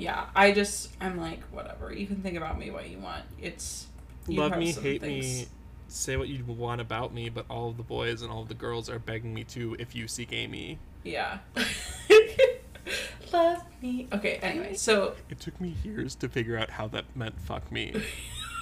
[0.00, 1.92] yeah, I just I'm like whatever.
[1.92, 3.24] You can think about me what you want.
[3.40, 3.86] It's
[4.26, 5.24] you Love me, hate things.
[5.24, 5.46] me,
[5.88, 8.54] say what you want about me, but all of the boys and all of the
[8.54, 10.78] girls are begging me to if you seek Amy.
[11.04, 11.38] Yeah.
[13.32, 14.08] Love me.
[14.12, 14.36] Okay.
[14.42, 17.94] Anyway, so It took me years to figure out how that meant fuck me.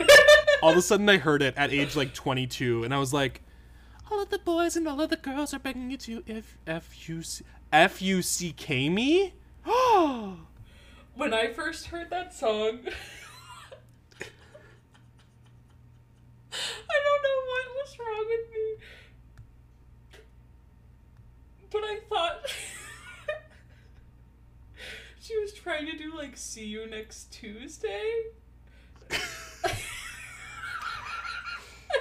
[0.63, 3.43] all of a sudden I heard it at age like 22 and I was like
[4.11, 7.09] all of the boys and all of the girls are begging you to if f
[7.09, 9.35] u c f u c k me.
[9.67, 10.39] Oh,
[11.19, 12.79] when I first heard that song,
[16.53, 18.77] I don't know what was wrong with me,
[21.73, 22.39] but I thought
[25.21, 28.13] she was trying to do like "See you next Tuesday."
[29.11, 29.21] At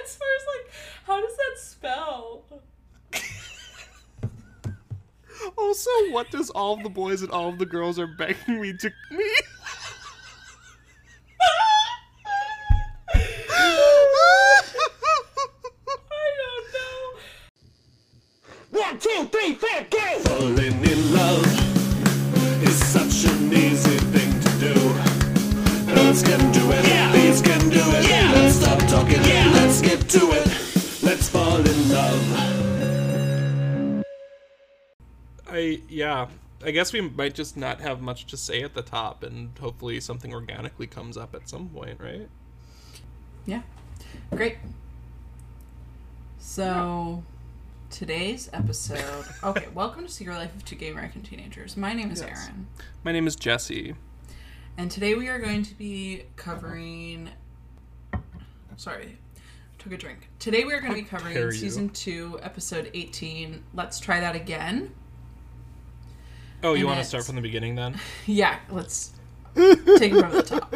[0.06, 0.70] first, like,
[1.06, 2.44] how does that spell?
[5.56, 8.72] Also, what does all of the boys and all of the girls are begging me
[8.76, 9.30] to me?
[15.90, 15.92] I
[16.38, 17.20] don't know.
[18.80, 20.18] One, two, three, four, go!
[20.20, 21.46] Falling in love
[22.62, 24.74] is such an easy thing to do.
[25.94, 27.12] Girls can do it, Yeah.
[27.12, 28.08] these can do it.
[28.08, 28.32] Yeah.
[28.34, 29.50] Let's stop talking, Yeah.
[29.54, 30.46] let's get to it.
[31.02, 32.57] Let's fall in love.
[35.58, 36.28] I yeah.
[36.64, 40.00] I guess we might just not have much to say at the top, and hopefully
[40.00, 42.28] something organically comes up at some point, right?
[43.46, 43.62] Yeah.
[44.34, 44.56] Great.
[46.38, 47.22] So,
[47.90, 49.24] today's episode.
[49.44, 51.76] Okay, welcome to Secret Life of Two Gay American Teenagers.
[51.76, 52.46] My name is Yes.
[52.48, 52.66] Erin,
[53.04, 53.94] My name is Jesse.
[54.76, 57.30] and today we are going to be covering.
[58.76, 59.16] Sorry,
[59.78, 60.28] took a drink.
[60.40, 61.52] Today we are going to be covering you.
[61.52, 63.62] season two, episode eighteen.
[63.74, 64.92] Let's try that again.
[66.62, 67.98] Oh, you want to start from the beginning then?
[68.26, 69.12] Yeah, let's
[69.54, 70.74] take it from the top.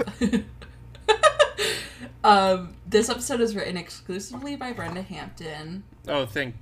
[2.25, 5.85] um, this episode is written exclusively by Brenda Hampton.
[6.07, 6.55] Oh, thank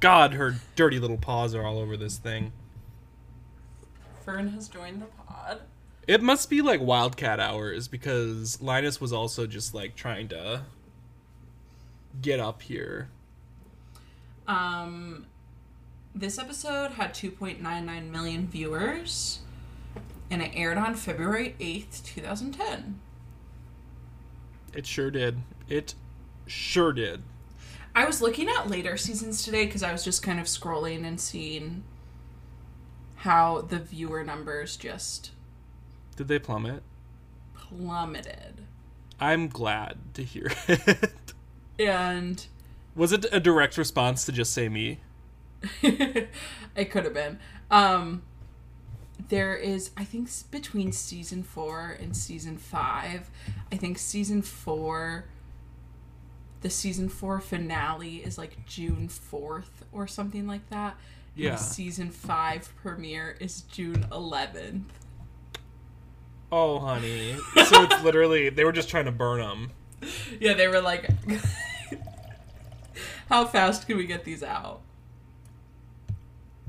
[0.00, 2.52] God her dirty little paws are all over this thing.
[4.24, 5.62] Fern has joined the pod.
[6.06, 10.62] It must be like Wildcat hours because Linus was also just like trying to
[12.20, 13.08] get up here.
[14.46, 15.26] Um,
[16.14, 19.40] this episode had 2.99 million viewers,
[20.30, 23.00] and it aired on February 8th, 2010.
[24.74, 25.38] It sure did.
[25.68, 25.94] It
[26.46, 27.22] sure did.
[27.94, 31.20] I was looking at later seasons today because I was just kind of scrolling and
[31.20, 31.84] seeing
[33.16, 35.30] how the viewer numbers just
[36.16, 36.82] Did they plummet?
[37.54, 38.62] plummeted.
[39.20, 41.32] I'm glad to hear it.
[41.78, 42.44] And
[42.96, 45.00] Was it a direct response to just say me?
[45.82, 47.38] it could have been.
[47.70, 48.22] Um,
[49.28, 53.30] there is, I think, between season four and season five.
[53.70, 55.26] I think season four,
[56.60, 60.96] the season four finale is like June fourth or something like that.
[61.34, 61.56] Yeah.
[61.56, 64.92] Season five premiere is June eleventh.
[66.50, 67.36] Oh, honey.
[67.66, 69.70] So it's literally they were just trying to burn them.
[70.38, 71.08] Yeah, they were like,
[73.30, 74.81] "How fast can we get these out?"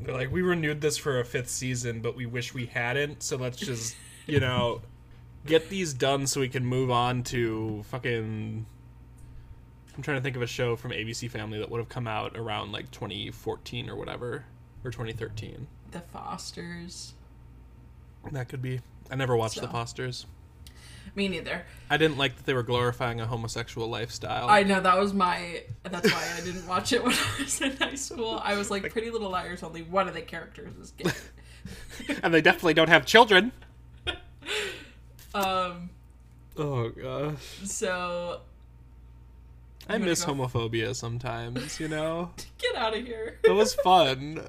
[0.03, 3.23] They're like, we renewed this for a fifth season, but we wish we hadn't.
[3.23, 3.95] So let's just,
[4.27, 4.81] you know,
[5.45, 8.65] get these done so we can move on to fucking.
[9.95, 12.35] I'm trying to think of a show from ABC Family that would have come out
[12.35, 14.45] around like 2014 or whatever,
[14.83, 15.67] or 2013.
[15.91, 17.13] The Fosters.
[18.31, 18.81] That could be.
[19.11, 20.25] I never watched The Fosters.
[21.15, 21.63] Me neither.
[21.89, 24.49] I didn't like that they were glorifying a homosexual lifestyle.
[24.49, 25.63] I know that was my.
[25.83, 28.41] That's why I didn't watch it when I was in high school.
[28.43, 29.61] I was like, Pretty Little Liars.
[29.61, 31.11] Only one of the characters is gay.
[32.23, 33.51] and they definitely don't have children.
[35.35, 35.89] um.
[36.57, 37.59] Oh gosh.
[37.65, 38.41] So
[39.87, 42.31] I miss go- homophobia sometimes, you know?
[42.57, 43.39] get out of here.
[43.43, 44.47] It was fun.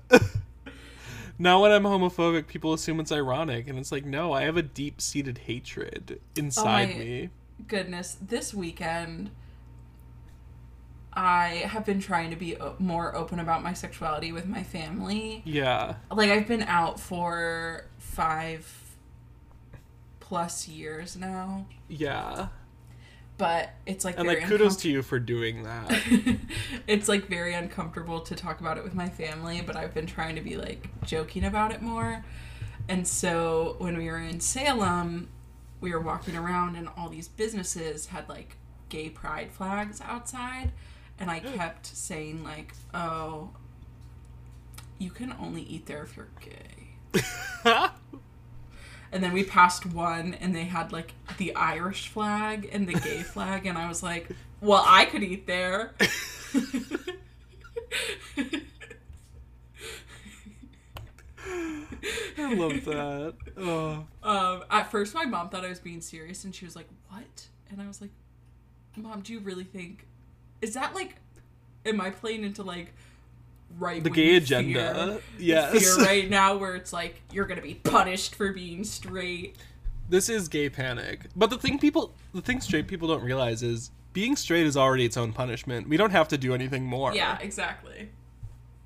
[1.39, 4.62] Now when I'm homophobic, people assume it's ironic, and it's like, no, I have a
[4.62, 7.31] deep seated hatred inside oh my- me.
[7.69, 9.31] Goodness, this weekend.
[11.16, 15.42] I have been trying to be o- more open about my sexuality with my family.
[15.45, 15.95] Yeah.
[16.10, 18.69] Like I've been out for five
[20.19, 22.48] plus years now, Yeah.
[23.36, 25.91] But it's like And very like kudos uncom- to you for doing that.
[26.86, 30.36] it's like very uncomfortable to talk about it with my family, but I've been trying
[30.36, 32.25] to be like joking about it more.
[32.89, 35.28] And so when we were in Salem,
[35.81, 38.57] we were walking around and all these businesses had like
[38.89, 40.71] gay pride flags outside.
[41.19, 43.51] And I kept saying, like, oh,
[44.98, 47.22] you can only eat there if you're gay.
[49.15, 53.22] And then we passed one and they had like the Irish flag and the gay
[53.33, 53.65] flag.
[53.65, 54.28] And I was like,
[54.61, 55.95] well, I could eat there.
[62.37, 63.34] I love that.
[63.57, 64.05] Oh.
[64.25, 67.47] Um, at first, my mom thought I was being serious, and she was like, "What?"
[67.71, 68.11] And I was like,
[68.97, 70.07] "Mom, do you really think?
[70.61, 71.16] Is that like?
[71.87, 72.95] Am I playing into like
[73.78, 75.21] right The gay agenda.
[75.39, 75.78] Yes.
[75.78, 79.57] Fear right now, where it's like you're gonna be punished for being straight.
[80.09, 81.27] This is gay panic.
[81.34, 85.05] But the thing people the thing straight people don't realize is being straight is already
[85.05, 85.89] its own punishment.
[85.89, 87.15] We don't have to do anything more.
[87.15, 88.11] Yeah, exactly.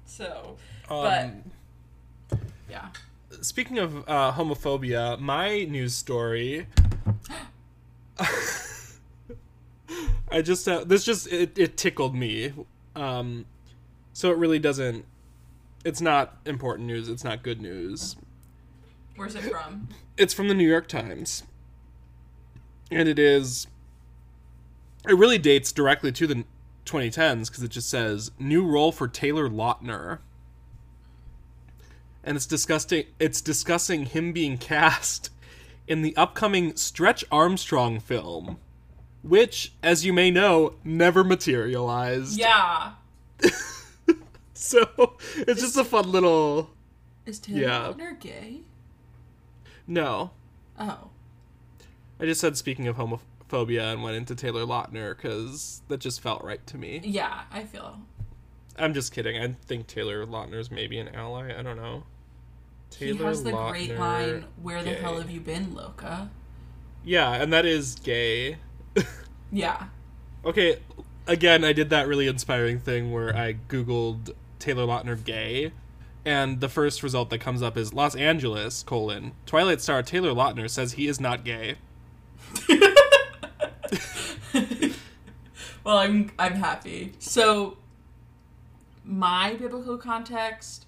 [0.07, 0.57] So,
[0.89, 1.43] Um,
[2.31, 2.39] but
[2.71, 2.89] yeah,
[3.43, 6.67] speaking of uh, homophobia, my news story.
[10.31, 12.53] I just uh, this just it, it tickled me.
[12.97, 13.47] Um,
[14.19, 15.05] so it really doesn't.
[15.85, 17.09] It's not important news.
[17.09, 18.17] It's not good news.
[19.15, 19.91] where's it from?
[20.17, 21.45] It's from the New York Times,
[22.91, 23.69] and it is.
[25.09, 26.45] It really dates directly to the
[26.85, 30.19] 2010s because it just says new role for Taylor Lautner,
[32.25, 33.05] and it's disgusting.
[33.21, 35.31] It's discussing him being cast
[35.87, 38.59] in the upcoming Stretch Armstrong film,
[39.23, 42.37] which, as you may know, never materialized.
[42.37, 42.95] Yeah,
[44.71, 46.71] So it's just a fun little.
[47.27, 47.93] is Taylor Yeah.
[47.97, 48.63] Lautner gay?
[49.87, 50.33] No,
[50.79, 51.11] Oh,
[52.21, 56.43] I just said speaking of homophobia and went into Taylor Lautner because that just felt
[56.43, 57.01] right to me.
[57.05, 58.01] yeah, I feel
[58.77, 59.41] I'm just kidding.
[59.41, 61.53] I think Taylor Lautner's maybe an ally.
[61.57, 62.03] I don't know.
[62.91, 64.97] Taylor he has the great Lautner, line, "Where the gay.
[65.01, 66.31] hell have you been, Loca?"
[67.05, 68.57] Yeah, and that is gay.
[69.53, 69.87] Yeah,
[70.45, 70.79] Okay,
[71.27, 75.73] again, I did that really inspiring thing where I googled Taylor Lautner gay,
[76.25, 80.69] and the first result that comes up is Los Angeles colon Twilight star Taylor Lautner
[80.69, 81.77] says he is not gay.
[85.89, 87.15] Well, I'm I'm happy.
[87.19, 87.79] So
[89.07, 90.85] my biblical context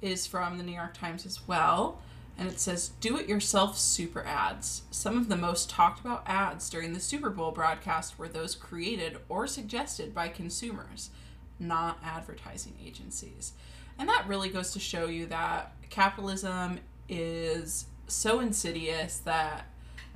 [0.00, 2.00] is from the New York Times as well,
[2.38, 4.82] and it says do it yourself super ads.
[4.92, 9.18] Some of the most talked about ads during the Super Bowl broadcast were those created
[9.28, 11.10] or suggested by consumers,
[11.58, 13.52] not advertising agencies.
[13.98, 19.66] And that really goes to show you that capitalism is so insidious that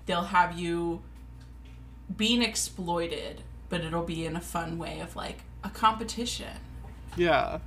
[0.06, 1.02] they'll have you
[2.16, 6.56] being exploited, but it'll be in a fun way of like a competition.
[7.16, 7.58] Yeah.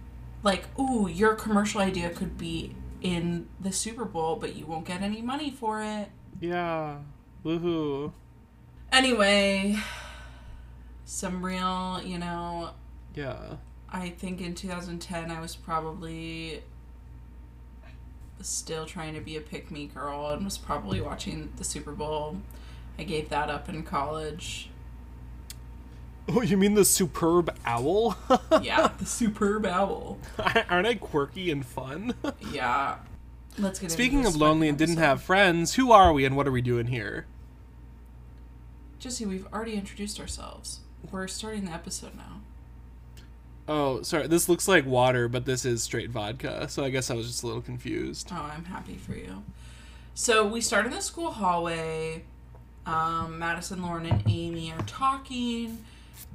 [0.44, 5.02] Like, ooh, your commercial idea could be in the Super Bowl, but you won't get
[5.02, 6.10] any money for it.
[6.40, 6.98] Yeah.
[7.46, 8.12] Woohoo.
[8.92, 9.78] Anyway,
[11.06, 12.72] some real, you know,
[13.16, 13.56] Yeah.
[13.90, 16.64] I think in 2010 I was probably
[18.42, 22.38] still trying to be a pick me girl and was probably watching the Super Bowl.
[22.98, 24.70] I gave that up in college.
[26.28, 28.18] Oh, you mean the superb owl?
[28.62, 30.20] Yeah, the superb owl.
[30.70, 32.14] Aren't I quirky and fun?
[32.52, 32.98] Yeah.
[33.58, 36.52] Let's get Speaking of lonely and didn't have friends, who are we and what are
[36.52, 37.28] we doing here?
[38.98, 40.80] Jesse, we've already introduced ourselves.
[41.12, 42.42] We're starting the episode now.
[43.68, 44.28] Oh, sorry.
[44.28, 46.68] This looks like water, but this is straight vodka.
[46.70, 48.30] So I guess I was just a little confused.
[48.32, 49.44] Oh, I'm happy for you.
[50.14, 52.24] So we start in the school hallway.
[52.86, 55.86] Um, Madison, Lauren, and Amy are talking,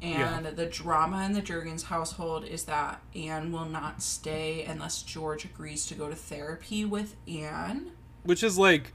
[0.01, 0.51] and Yeah.
[0.53, 5.85] the drama in the Juergens household is that Anne will not stay unless George agrees
[5.87, 7.91] to go to therapy with Anne.
[8.23, 8.95] Which is like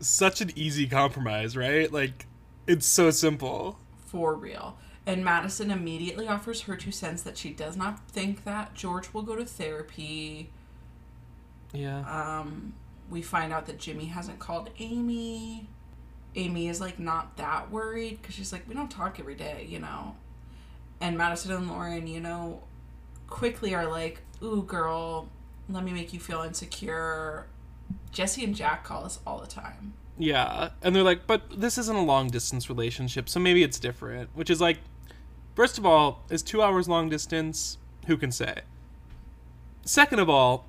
[0.00, 1.92] such an easy compromise, right?
[1.92, 2.24] Like
[2.66, 3.78] it's so simple.
[4.06, 4.78] For real.
[5.06, 9.22] And Madison immediately offers her two cents that she does not think that George will
[9.22, 10.50] go to therapy.
[11.72, 12.00] Yeah.
[12.00, 12.74] Um,
[13.08, 15.68] we find out that Jimmy hasn't called Amy.
[16.34, 19.78] Amy is like not that worried because she's like, we don't talk every day, you
[19.78, 20.16] know.
[21.00, 22.62] And Madison and Lauren, you know,
[23.28, 25.28] quickly are like, ooh, girl,
[25.68, 27.46] let me make you feel insecure.
[28.10, 29.92] Jesse and Jack call us all the time.
[30.18, 30.70] Yeah.
[30.82, 34.30] And they're like, but this isn't a long distance relationship, so maybe it's different.
[34.34, 34.78] Which is like,
[35.56, 37.78] first of all, is two hours long distance?
[38.06, 38.60] Who can say?
[39.84, 40.66] Second of all,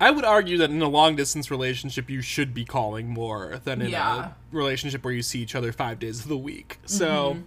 [0.00, 3.80] I would argue that in a long distance relationship, you should be calling more than
[3.82, 4.26] in Yeah.
[4.26, 6.78] a relationship where you see each other five days of the week.
[6.84, 7.38] So,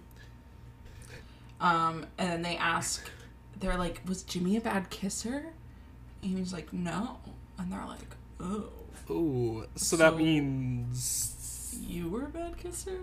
[1.60, 3.08] Um, and then they ask,
[3.60, 5.52] they're like, was Jimmy a bad kisser?
[6.20, 7.18] He was like, no.
[7.56, 8.68] And they're like, oh.
[9.10, 12.98] ooh, so that means you were a bad kisser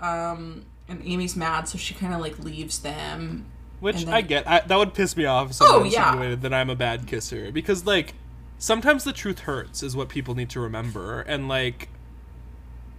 [0.00, 3.44] um and amy's mad so she kind of like leaves them
[3.80, 4.48] Which then- I get.
[4.48, 6.34] I, that would piss me off if someone Oh, yeah.
[6.34, 7.52] that I'm a bad kisser.
[7.52, 8.14] Because, like,
[8.58, 11.88] sometimes the truth hurts is what people need to remember and like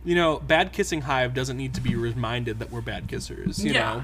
[0.06, 3.74] you know bad kissing hive doesn't need to be reminded that we're bad kissers you
[3.74, 3.80] Yeah.
[3.96, 4.04] know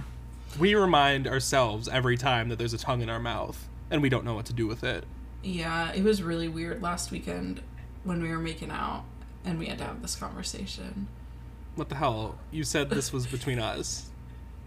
[0.59, 4.25] we remind ourselves every time that there's a tongue in our mouth and we don't
[4.25, 5.05] know what to do with it
[5.43, 7.61] Yeah, it was really weird last weekend
[8.03, 9.05] when we were making out
[9.45, 11.07] and we had to have this conversation.
[11.75, 12.37] What the hell?
[12.51, 14.09] You said this was between us.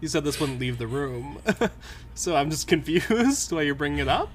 [0.01, 1.39] You said this wouldn't leave the room.
[2.15, 4.29] So i'm just confused why you're bringing it up.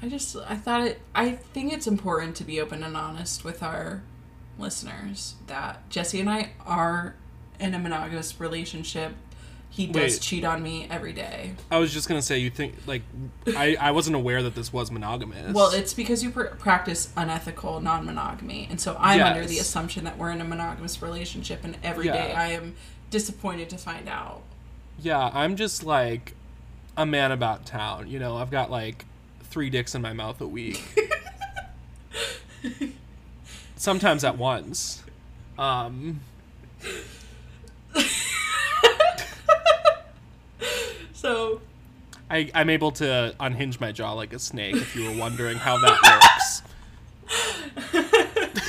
[0.00, 3.60] I just I thought it I think it's important to be open and honest with
[3.60, 4.04] our
[4.56, 7.16] listeners that Jesse and I are
[7.58, 9.14] in a monogamous relationship.
[9.74, 10.20] He does Wait.
[10.20, 11.54] cheat on me every day.
[11.68, 13.02] i was just gonna say you think like
[13.56, 17.80] i i wasn't aware that this was monogamous Well, it's because you pr- practice unethical
[17.80, 22.06] non-monogamy, and so I'm under the assumption that we're in a monogamous relationship, and every
[22.06, 22.40] day Yeah.
[22.40, 22.76] I am
[23.10, 24.42] disappointed to find out.
[25.00, 26.34] Yeah, I'm just like
[26.96, 28.08] a man about town.
[28.08, 29.04] You know, I've got like
[29.42, 30.82] three dicks in my mouth a week.
[33.76, 35.02] Sometimes at once.
[35.58, 36.20] Um,
[41.24, 41.62] So
[42.28, 45.78] I, I'm able to unhinge my jaw like a snake if you were wondering how
[45.78, 46.62] that works.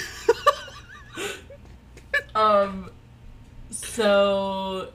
[2.34, 2.90] Um,
[3.72, 4.90] so,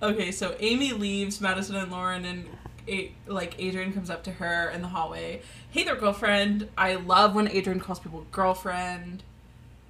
[0.00, 2.46] okay, so Amy leaves Madison and Lauren, and
[2.86, 5.42] A- like Adrian comes up to her in the hallway.
[5.72, 6.68] Hey there, girlfriend.
[6.78, 9.24] I love when Adrian calls people girlfriend.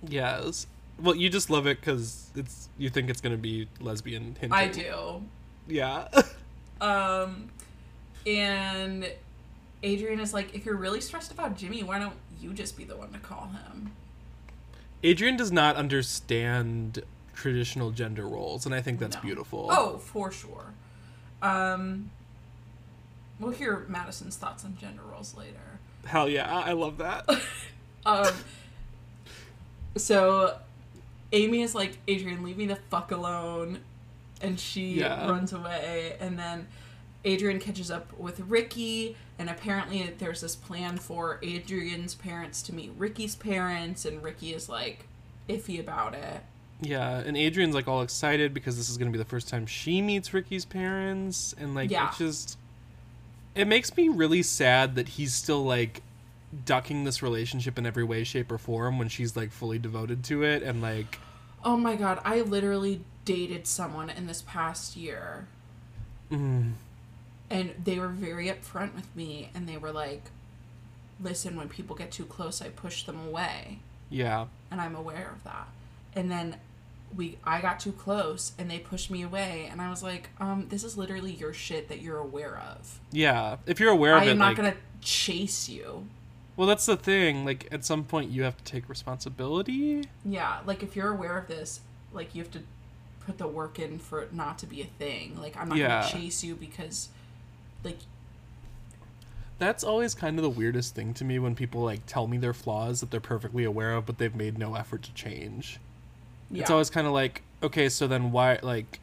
[0.03, 0.67] Yes.
[0.99, 4.53] Well, you just love it because it's you think it's gonna be lesbian hinting.
[4.53, 5.23] I do.
[5.67, 6.09] Yeah.
[6.81, 7.51] Um,
[8.27, 9.11] and
[9.83, 12.97] Adrian is like, if you're really stressed about Jimmy, why don't you just be the
[12.97, 13.93] one to call him?
[15.03, 17.03] Adrian does not understand
[17.35, 19.23] traditional gender roles, and I think that's No.
[19.23, 19.69] beautiful.
[19.71, 20.73] Oh, for sure.
[21.41, 22.11] Um,
[23.39, 25.79] we'll hear Madison's thoughts on gender roles later.
[26.05, 27.29] Hell yeah, I love that.
[28.07, 28.33] Um,
[29.97, 30.57] so
[31.33, 33.81] Amy is like, Adrian, leave me the fuck alone.
[34.41, 35.29] And she Yeah.
[35.29, 36.17] runs away.
[36.21, 36.67] And then
[37.25, 39.17] Adrian catches up with Ricky.
[39.39, 44.05] And apparently, there's this plan for Adrian's parents to meet Ricky's parents.
[44.05, 45.07] And Ricky is like
[45.49, 46.43] iffy about it.
[46.81, 50.01] Yeah, and Adrian's like all excited because this is gonna be the first time she
[50.01, 52.09] meets Ricky's parents, and like Yeah.
[52.11, 52.57] it just
[53.57, 56.03] it makes me really sad that he's still like
[56.65, 60.45] ducking this relationship in every way, shape, or form when she's like fully devoted to
[60.45, 61.19] it, and like
[61.65, 65.47] Oh my god, I literally dated someone in this past year.
[66.33, 66.73] mm,
[67.51, 70.23] and they were very upfront with me and they were like
[71.21, 75.45] listen when people get too close i push them away yeah, and i'm aware of
[75.45, 75.69] that
[76.15, 76.57] and then
[77.15, 80.67] we i got too close and they pushed me away and i was like um
[80.71, 83.57] this is literally your shit that you're aware of yeah.
[83.67, 86.07] If you're aware of it I'm not like, gonna chase you
[86.57, 87.45] well, that's the thing.
[87.45, 90.05] Like at some point, you have to take responsibility.
[90.25, 91.81] yeah like if you're aware of this
[92.13, 92.61] like you have to
[93.29, 96.01] put the work in for it not to be a thing like i'm not Yeah.
[96.01, 97.11] gonna chase you because
[97.85, 97.99] like
[99.59, 102.55] That's always kind of the weirdest thing to me when people like tell me their
[102.55, 105.79] flaws that they're perfectly aware of, but they've made no effort to change.
[106.51, 109.01] yeah It's always kind of like, okay, so then why, like,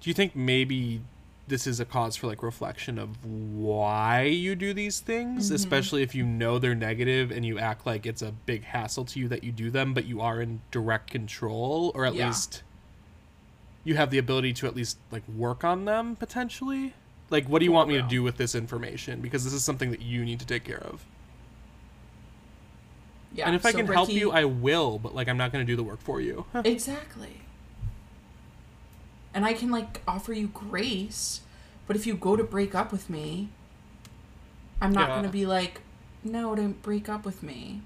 [0.00, 1.00] do you think maybe
[1.48, 5.56] this is a cause for like reflection of why you do these things, Mm-hmm.
[5.56, 9.18] especially if you know they're negative and you act like it's a big hassle to
[9.18, 12.28] you that you do them, but you are in direct control, or at Yeah.
[12.28, 12.62] least
[13.84, 16.94] you have the ability to at least like work on them potentially?
[17.30, 19.20] Like, what do you want me to do with this information?
[19.20, 21.04] Because this is something that you need to take care of.
[23.32, 25.64] yeah and if I so can help you, I will, but like, I'm not going
[25.64, 26.44] to do the work for you.
[26.64, 27.42] Exactly.
[29.32, 31.42] And I can like offer you grace,
[31.86, 33.48] but if you go to break up with me,
[34.80, 35.14] I'm not Yeah.
[35.14, 35.82] going to be like,
[36.24, 37.82] no, don't break up with me.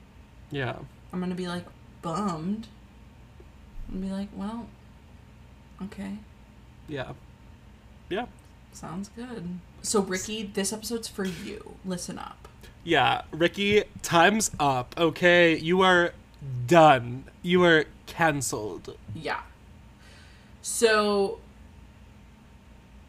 [0.51, 0.77] yeah.
[1.13, 1.67] I'm going to be like
[2.03, 2.67] bummed.
[3.89, 4.67] And be like, well,
[5.83, 6.19] okay,
[6.89, 7.13] Yeah.
[8.09, 8.27] Yeah.
[8.73, 9.59] sounds good.
[9.83, 11.77] So Ricky, this episode's for you.
[11.85, 12.49] Listen up.
[12.83, 14.95] Yeah, Ricky, time's up.
[14.99, 16.13] Okay, you are
[16.67, 17.25] done.
[17.43, 18.97] You are canceled.
[19.15, 19.41] Yeah.
[20.63, 21.39] So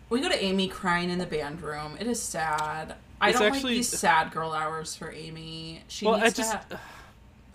[0.10, 1.98] we go to Amy crying in the band room.
[2.00, 2.96] It is sad.
[3.20, 5.84] I It's don't actually- like these sad girl hours for Amy.
[5.88, 6.82] She Well, I needs just to ha-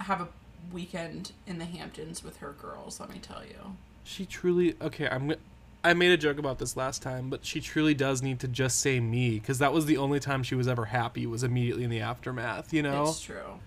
[0.05, 0.29] have a
[0.73, 2.99] weekend in the Hamptons with her girls.
[3.01, 3.77] Let me tell you.
[4.05, 5.09] She truly okay.
[5.09, 5.35] I'm.
[5.83, 8.81] i made a joke about this last time, but she truly does need to just
[8.81, 11.91] say me because that was the only time she was ever happy was immediately in
[11.91, 12.73] the aftermath.
[12.73, 13.05] You know?
[13.05, 13.61] It's true.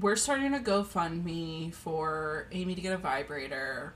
[0.00, 3.92] We're starting a GoFundMe for Amy to get a vibrator.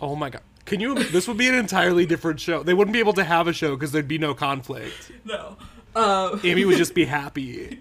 [0.00, 0.42] Oh my god.
[0.64, 0.94] Can you?
[0.94, 2.62] This would be an entirely different show.
[2.62, 5.12] They wouldn't be able to have a show because there'd be no conflict.
[5.24, 5.56] No.
[5.96, 7.80] Uh, Amy would just be happy.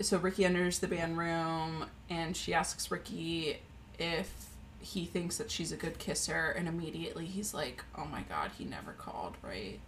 [0.00, 3.58] so Ricky enters the band room and she asks Ricky
[3.98, 4.46] if
[4.80, 8.64] he thinks that she's a good kisser, and immediately he's like, "Oh my god, he
[8.64, 9.78] never called, right?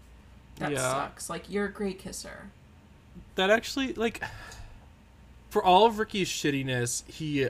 [0.56, 0.78] That Yeah.
[0.90, 1.30] sucks.
[1.30, 2.50] Like you're a great kisser."
[3.34, 4.22] that actually like
[5.50, 7.48] for all of Ricky's shittiness, he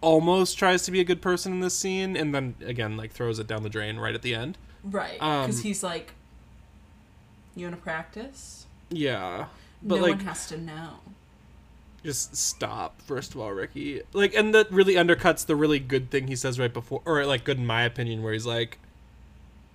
[0.00, 3.38] almost tries to be a good person in this scene and then again like throws
[3.38, 4.56] it down the drain right at the end.
[4.84, 5.20] Right.
[5.20, 6.12] Um, Because he's like,
[7.56, 8.66] "You want to practice?
[8.90, 9.46] Yeah.
[9.82, 11.00] But no like one has to know."
[12.06, 14.02] Just stop first of all, Ricky.
[14.12, 17.44] Like and that really undercuts the really good thing he says right before or like
[17.44, 18.78] good in my opinion where he's like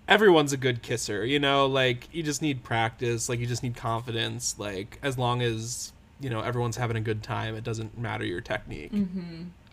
[0.07, 3.75] everyone's a good kisser, you know, like you just need practice, like you just need
[3.75, 8.25] confidence, like as long as, you know, everyone's having a good time, it doesn't matter
[8.25, 8.91] your technique.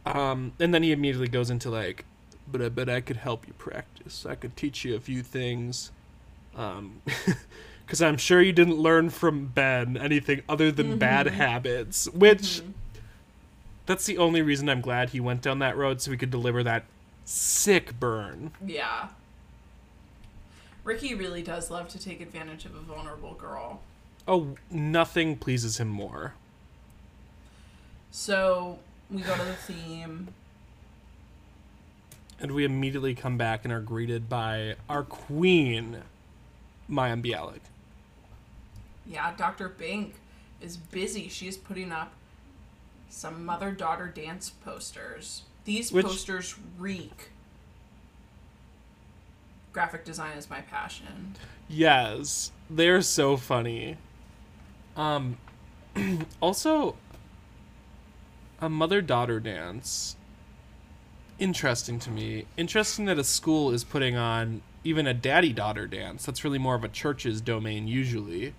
[0.06, 2.04] Um, and then he immediately goes into like,
[2.50, 4.24] but I bet I could help you practice.
[4.26, 5.90] I could teach you a few things.
[6.56, 7.02] Um,
[7.88, 10.98] because I'm sure you didn't learn from Ben anything other than mm-hmm.
[10.98, 12.72] bad habits, which mm-hmm.
[13.86, 16.62] that's the only reason I'm glad he went down that road so we could deliver
[16.62, 16.84] that
[17.24, 18.50] sick burn.
[18.62, 19.08] Yeah.
[20.84, 23.80] Ricky really does love to take advantage of a vulnerable girl.
[24.26, 26.34] Oh, nothing pleases him more.
[28.10, 28.80] So
[29.10, 30.28] we go to the theme.
[32.38, 36.02] And we immediately come back and are greeted by our queen,
[36.90, 37.60] Mayim Bialik.
[39.08, 39.70] Yeah, Dr.
[39.70, 40.14] Bink
[40.60, 41.28] is busy.
[41.28, 42.12] She is putting up
[43.08, 45.42] some mother daughter dance posters.
[45.64, 47.30] These Which- posters reek.
[49.72, 51.36] Graphic design is my passion.
[51.68, 53.96] Yes, they're so funny.
[54.96, 55.36] Um,
[56.40, 56.96] also,
[58.60, 60.16] a mother daughter dance.
[61.38, 62.46] Interesting to me.
[62.56, 66.26] Interesting that a school is putting on even a daddy daughter dance.
[66.26, 68.54] That's really more of a church's domain usually.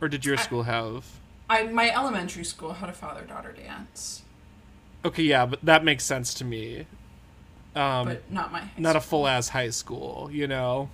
[0.00, 1.04] Or did your I- school have?
[1.48, 4.22] I my elementary school had a father daughter dance,
[5.04, 6.86] Okay, yeah, but that makes sense to me.
[7.74, 10.90] Um, but not my high not a full ass high school, you know.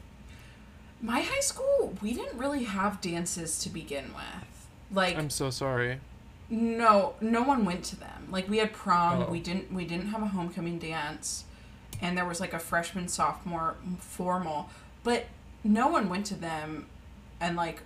[1.03, 4.69] My high school, we didn't really have dances to begin with.
[4.91, 6.01] Like I'm so sorry.
[6.49, 8.29] No, no one went to them.
[8.31, 9.31] Like we had prom, Oh.
[9.31, 11.45] we didn't we didn't have a homecoming dance,
[12.01, 14.71] and there was like a freshman sophomore formal,
[15.05, 15.27] but
[15.65, 16.87] no one went to them,
[17.41, 17.83] and like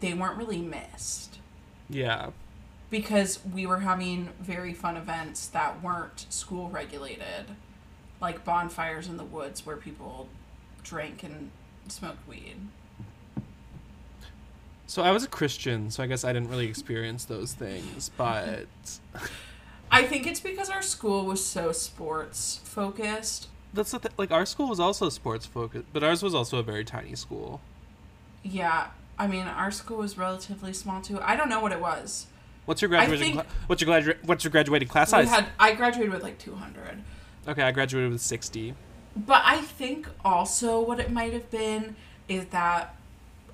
[0.00, 1.38] they weren't really missed
[1.88, 2.30] Yeah.
[2.90, 7.46] because we were having very fun events that weren't school regulated,
[8.20, 10.28] like bonfires in the woods where people
[10.82, 11.50] drank and
[11.88, 12.56] smoked weed.
[14.86, 18.66] So I was a Christian, so I guess I didn't really experience those things, but
[19.90, 23.48] I think it's because our school was so sports focused.
[23.72, 26.62] that's the th- like our school was also sports focused, but ours was also a
[26.62, 27.60] very tiny school.
[28.42, 31.20] Yeah, I mean, our school was relatively small too.
[31.20, 32.26] I don't know what it was.
[32.66, 35.28] What's your graduating what's your gradua- what's your graduating class size?
[35.28, 37.02] had I graduated with like 200.
[37.46, 38.74] okay, I graduated with 60.
[39.16, 41.94] But I think also what it might have been
[42.26, 42.96] is that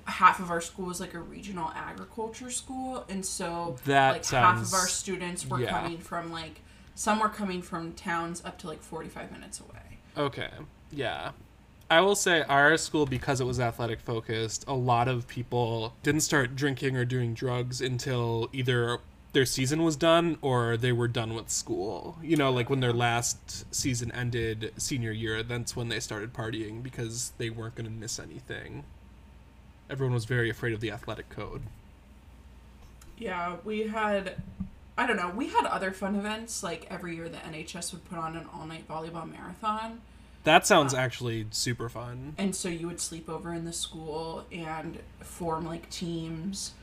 [0.05, 4.61] half of our school was like a regional agriculture school and so That like half
[4.61, 5.69] of our students were yeah.
[5.69, 6.61] coming from like
[6.95, 9.99] some were coming from towns up to like 45 minutes away.
[10.17, 10.49] Okay.
[10.91, 11.31] Yeah.
[11.91, 16.21] I will say our school because it was athletic focused, a lot of people didn't
[16.21, 18.99] start drinking or doing drugs until either
[19.33, 22.17] their season was done or they were done with school.
[22.23, 26.81] You know, like when their last season ended senior year, that's when they started partying
[26.81, 28.85] because they weren't going to miss anything.
[29.89, 31.63] Everyone was very afraid of the athletic code.
[33.17, 34.41] Yeah, we had
[34.97, 38.17] I don't know, we had other fun events like every year the NHS would put
[38.17, 39.99] on an all-night volleyball marathon.
[40.43, 42.33] That sounds actually super fun.
[42.37, 46.73] and so you would sleep over in the school and form like teams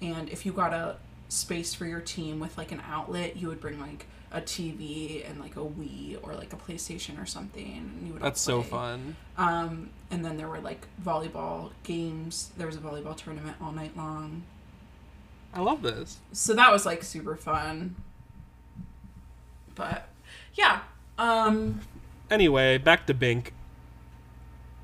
[0.00, 0.96] and if you got a
[1.28, 5.40] space for your team with like an outlet you would bring like a tv and
[5.40, 8.62] like a wii or like a playstation or something and you would all That's so
[8.62, 9.14] fun.
[9.38, 13.96] um and then there were like volleyball games there was a volleyball tournament all night
[13.96, 14.42] long
[15.54, 16.18] I love this.
[16.32, 17.94] so that was like super fun
[19.74, 20.08] but
[20.54, 20.80] yeah
[21.18, 21.80] um
[22.32, 23.52] Anyway, back to Bink.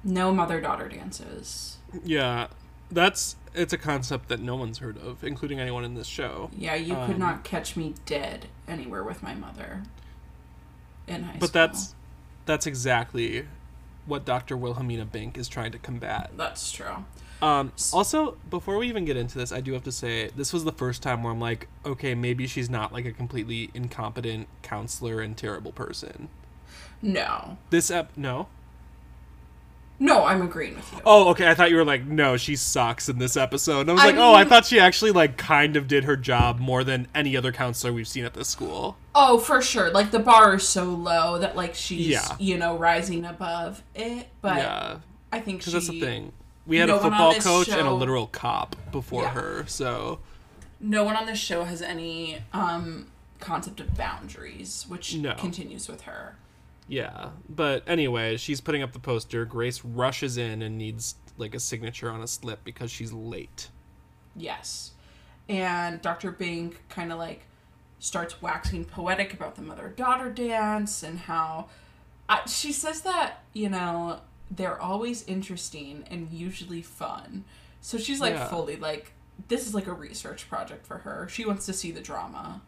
[0.04, 2.48] no mother daughter dances Yeah,
[2.90, 6.50] that's it's a concept that no one's heard of, including anyone in this show.
[6.56, 9.82] Yeah, you could Um, not catch me dead anywhere with my mother
[11.06, 11.62] in high But school.
[11.62, 11.94] that's
[12.44, 13.46] that's exactly
[14.06, 14.56] what Dr.
[14.56, 16.30] Wilhelmina Bink is trying to combat.
[16.36, 17.04] that's true.
[17.40, 20.64] Um, also, before we even get into this, I do have to say this was
[20.64, 25.20] the first time where I'm like, okay, maybe she's not like a completely incompetent counselor
[25.20, 26.28] and terrible person.
[27.02, 28.48] No, This ep, no,
[30.00, 31.00] No, I'm agreeing with you.
[31.04, 31.48] Oh, okay.
[31.48, 33.80] I thought you were like, no, she sucks in this episode.
[33.82, 36.16] And I was I like, oh, I thought she actually like kind of did her
[36.16, 38.96] job more than any other counselor we've seen at this school.
[39.14, 39.90] Oh, for sure.
[39.90, 42.36] Like the bar is so low that like she's Yeah.
[42.38, 44.28] you know rising above it.
[44.40, 44.98] But yeah,
[45.32, 45.70] I think she.
[45.70, 46.32] because that's the thing.
[46.66, 49.30] We had no a football coach and a literal cop before Yeah.
[49.32, 50.20] her, so
[50.80, 53.08] No one on this show has any um
[53.40, 55.34] concept of boundaries, which No.
[55.34, 56.36] continues with her.
[56.88, 57.30] Yeah.
[57.48, 59.44] But anyway, she's putting up the poster.
[59.44, 63.68] Grace rushes in and needs like a signature on a slip because she's late.
[64.34, 64.92] Yes.
[65.48, 66.30] And Dr.
[66.32, 67.42] Bink kind of like
[68.00, 71.68] starts waxing poetic about the mother daughter dance and how
[72.28, 74.20] I, she says that, you know,
[74.50, 77.44] they're always interesting and usually fun.
[77.80, 78.48] So she's like Yeah.
[78.48, 79.12] fully like,
[79.48, 81.28] this is like a research project for her.
[81.30, 82.62] She wants to see the drama.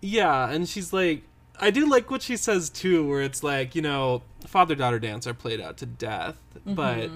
[0.00, 1.22] Yeah, and she's like,
[1.60, 5.26] I do like what she says too, where it's like, you know, father daughter dance
[5.26, 7.10] are played out to death, but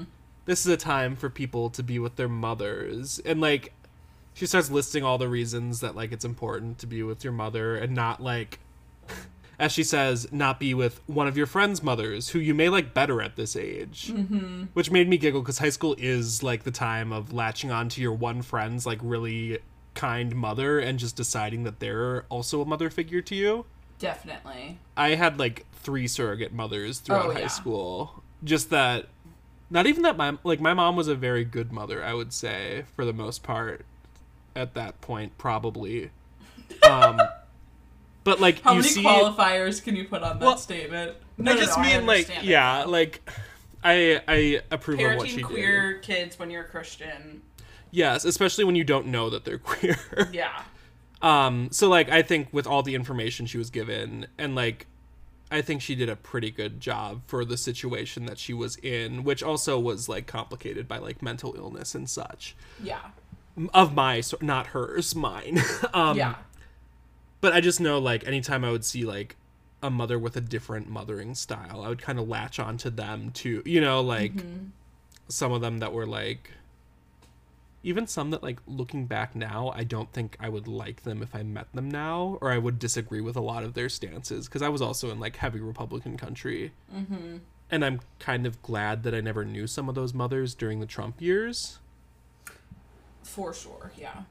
[0.44, 3.18] this is a time for people to be with their mothers.
[3.24, 3.72] And like,
[4.34, 7.76] she starts listing all the reasons that like it's important to be with your mother
[7.76, 8.60] and not like,
[9.58, 12.92] as she says, not be with one of your friends' mothers who you may like
[12.92, 14.12] better at this age.
[14.12, 14.64] Mm-hmm.
[14.74, 18.02] Which made me giggle because high school is like the time of latching on to
[18.02, 19.58] your one friend's like really
[19.94, 23.64] kind mother and just deciding that they're also a mother figure to you.
[23.98, 24.78] Definitely.
[24.96, 27.46] I had like three surrogate mothers throughout Oh, high yeah.
[27.48, 28.22] school.
[28.44, 29.06] Just that,
[29.70, 32.04] not even that my like my mom was a very good mother.
[32.04, 33.84] I would say for the most part,
[34.54, 36.10] at that point probably.
[36.82, 37.20] Um,
[38.24, 41.16] but like How you many see, qualifiers can you put on that Well, statement?
[41.44, 43.28] I just mean like it yeah, like
[43.84, 45.44] I I approve of what she parenting did.
[45.46, 47.42] queer kids when you're a Christian.
[47.92, 49.96] Yes, especially when you don't know that they're queer.
[50.32, 50.62] Yeah.
[51.22, 54.86] Um, so like I think with all the information she was given and like
[55.50, 59.22] I think she did a pretty good job for the situation that she was in,
[59.24, 62.56] which also was like complicated by like mental illness and such.
[62.82, 63.00] Yeah.
[63.72, 65.60] Of my not hers, mine.
[65.94, 66.36] um yeah.
[67.40, 69.36] but I just know like anytime I would see like
[69.82, 73.62] a mother with a different mothering style, I would kind of latch onto them too.
[73.64, 74.32] You know, like
[75.28, 76.50] some of them that were like
[77.86, 81.36] even some that like looking back now, I don't think I would like them if
[81.36, 84.60] I met them now, or I would disagree with a lot of their stances because
[84.60, 86.72] I was also in like heavy Republican country.
[86.92, 87.36] Mm-hmm.
[87.70, 90.86] And I'm kind of glad that I never knew some of those mothers during the
[90.86, 91.78] Trump years.
[93.22, 93.92] For sure.
[93.96, 94.22] Yeah.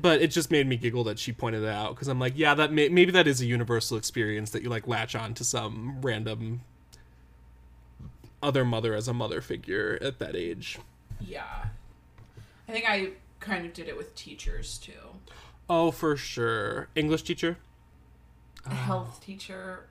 [0.00, 2.54] but it just made me giggle that she pointed it out because I'm like, yeah,
[2.54, 5.98] that may- maybe that is a universal experience that you like latch on to some
[6.00, 6.62] random
[8.42, 10.78] other mother as a mother figure at that age.
[11.20, 11.66] Yeah.
[12.68, 13.08] I think I
[13.40, 14.92] kind of did it with teachers too.
[15.68, 16.88] Oh, for sure.
[16.94, 17.58] English teacher.
[18.64, 19.86] A health teacher,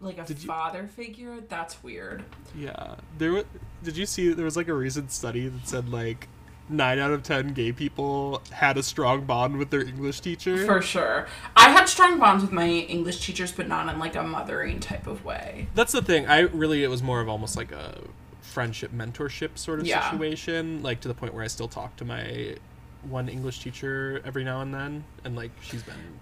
[0.00, 1.38] like a Did you- father figure.
[1.48, 2.24] That's weird.
[2.56, 3.32] Yeah, there.
[3.32, 3.42] wa-
[3.84, 6.28] Did you see there was like a recent study that said like
[6.68, 10.64] nine out of ten gay people had a strong bond with their English teacher.
[10.66, 11.26] For sure.
[11.54, 15.06] I had strong bonds with my English teachers, but not in like a mothering type
[15.06, 15.68] of way.
[15.74, 16.26] That's the thing.
[16.26, 18.00] I really it was more of almost like a
[18.44, 20.00] friendship mentorship sort of Yeah.
[20.10, 22.56] situation, like to the point where I still talk to my
[23.02, 26.20] one English teacher every now and then, and like she's been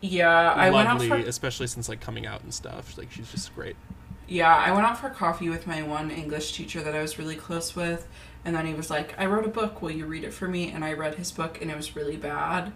[0.00, 2.98] Yeah, I went out lovely, for especially since like coming out and stuff.
[2.98, 3.76] Like she's just great.
[4.26, 7.36] yeah, I went out for coffee with my one English teacher that I was really
[7.36, 8.08] close with,
[8.44, 9.82] and then he was like, "I wrote a book.
[9.82, 12.16] Will you read it for me?" And I read his book, and it was really
[12.16, 12.72] bad.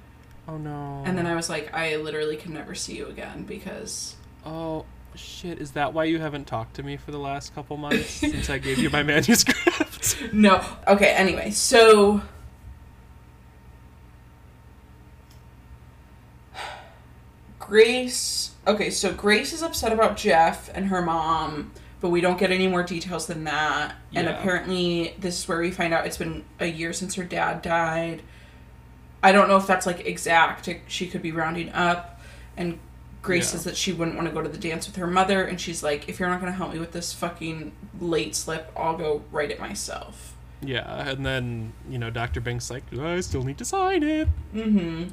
[0.46, 1.02] Oh no.
[1.04, 4.84] And then I was like, "I literally can never see you again because." oh
[5.18, 8.48] shit, is that why you haven't talked to me for the last couple months since
[8.48, 10.16] I gave you my manuscript?
[10.32, 10.64] No.
[10.86, 12.22] Okay, anyway, so
[17.58, 22.50] Grace Okay, so Grace is upset about Jeff and her mom, but we don't get
[22.50, 23.96] any more details than that.
[24.14, 27.62] And apparently this is where we find out it's been a year since her dad
[27.62, 28.20] died.
[29.22, 30.68] I don't know if that's like exact.
[30.86, 32.20] She could be rounding up
[32.58, 32.78] and
[33.28, 33.50] Grace Yeah.
[33.52, 35.82] says that she wouldn't want to go to the dance with her mother and she's
[35.82, 39.22] like if you're not going to help me with this fucking late slip, I'll go
[39.30, 40.34] write it myself.
[40.60, 42.40] yeah, and then you know Dr.
[42.40, 44.28] Bink's like, I still need to sign it.
[44.54, 45.10] Mm-hmm.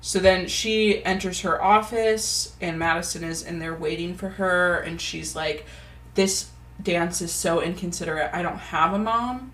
[0.00, 5.00] So then she enters her office, and Madison is in there waiting for her, and
[5.00, 5.64] she's like,
[6.14, 6.50] "This
[6.82, 8.30] dance is so inconsiderate.
[8.32, 9.52] I don't have a mom."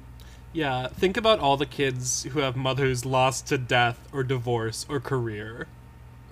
[0.54, 5.00] Yeah, think about all the kids who have mothers lost to death or divorce or
[5.00, 5.66] career.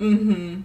[0.00, 0.62] Mm-hmm.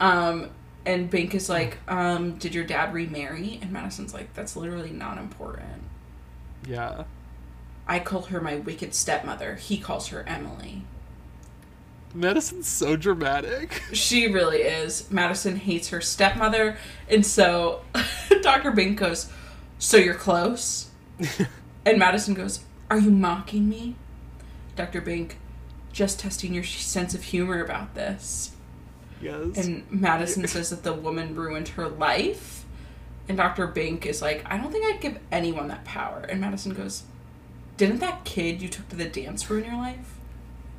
[0.00, 0.50] Um,
[0.84, 5.18] and Bink is like, um, "Did your dad remarry?" And Madison's like, "That's literally not
[5.18, 5.82] important.
[6.66, 7.04] Yeah.
[7.86, 9.56] I call her my wicked stepmother.
[9.56, 10.84] He calls her Emily."
[12.14, 13.82] Madison's so dramatic.
[13.92, 15.10] She really is.
[15.10, 16.76] Madison hates her stepmother,
[17.08, 17.82] and so
[18.42, 18.70] Dr.
[18.70, 19.30] Bink goes,
[19.78, 20.90] So you're close?
[21.84, 23.96] and Madison goes, Are you mocking me?
[24.76, 25.00] Dr.
[25.00, 25.38] Bink,
[25.92, 28.52] just testing your sense of humor about this.
[29.20, 29.56] Yes.
[29.56, 32.64] And Madison says that the woman ruined her life.
[33.28, 33.66] And Dr.
[33.68, 36.26] Bink is like, I don't think I'd give anyone that power.
[36.28, 37.04] And Madison goes,
[37.76, 40.16] Didn't that kid you took to the dance ruin your life?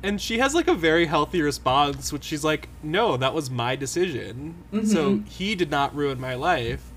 [0.02, 3.76] And she has like a very healthy response, which she's like, "No, that was my
[3.76, 4.56] decision.
[4.84, 6.90] So he did not ruin my life,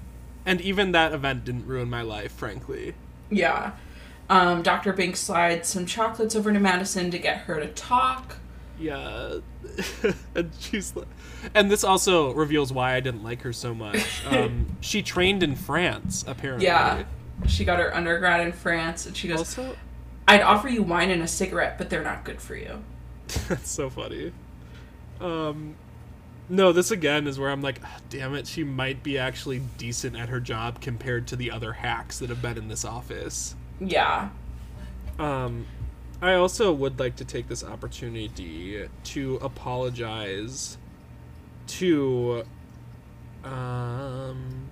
[0.44, 2.96] and even that event didn't ruin my life, frankly."
[3.30, 3.74] Yeah.
[4.28, 4.92] Um, Dr.
[4.92, 8.38] Bink slides some chocolates over to Madison to get her to talk.
[8.80, 9.40] Yeah,
[10.36, 11.08] and she's like,
[11.54, 14.06] and this also reveals why I didn't like her so much.
[14.26, 16.66] Um, she trained in France, apparently.
[16.66, 17.04] Yeah.
[17.48, 19.76] She got her undergrad in France, and she goes, Also,
[20.28, 22.84] I'd offer you wine and a cigarette, but they're not good for you.
[23.48, 24.32] That's so funny.
[25.22, 25.76] Um,
[26.50, 30.16] no, this again is where I'm like, "Ah, damn it, she might be actually decent
[30.16, 33.56] at her job compared to the other hacks that have been in this office.
[33.80, 34.30] Yeah.
[35.18, 35.66] Um,
[36.22, 40.78] I also would like to take this opportunity to apologize
[41.68, 42.44] to
[43.44, 44.70] um,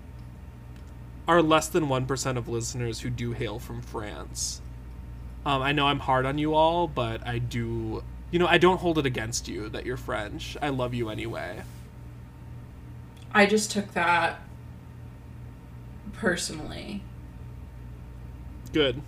[1.27, 4.61] our less than 1% of listeners who do hail from France.
[5.45, 8.03] Um, I know I'm hard on you all, but I do.
[8.31, 10.57] You know, I don't hold it against you that you're French.
[10.61, 11.61] I love you anyway.
[13.33, 14.39] I just took that
[16.13, 17.03] personally.
[18.71, 19.01] Good.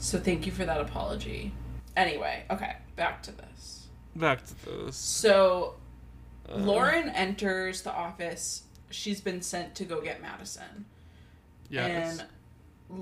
[0.00, 1.52] So thank you for that apology.
[1.96, 3.86] Anyway, okay, back to this.
[4.16, 4.96] Back to this.
[4.96, 5.74] So
[6.50, 6.56] uh.
[6.56, 8.64] Lauren enters the office.
[8.90, 10.86] She's been sent to go get Madison.
[11.68, 12.18] Yes.
[12.18, 12.28] And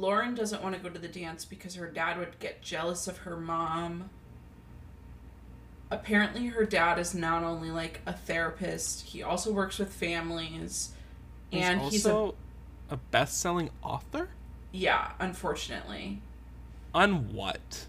[0.00, 3.18] Lauren doesn't want to go to the dance because her dad would get jealous of
[3.18, 4.10] her mom.
[5.90, 10.90] Apparently, her dad is not only like a therapist, he also works with families.
[11.52, 12.32] And he's he's a.
[12.90, 14.28] a best-selling author.
[14.72, 16.20] Yeah, unfortunately.
[16.94, 17.86] On what?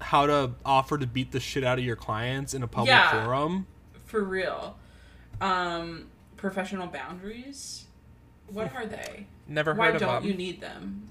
[0.00, 3.24] How to offer to beat the shit out of your clients in a public Yeah.
[3.24, 3.66] forum?
[4.04, 4.76] For real.
[5.40, 6.06] Um,
[6.36, 7.86] professional boundaries?
[8.48, 9.26] What are they?
[9.48, 10.30] Never Why heard of don't them.
[10.30, 11.10] you need them?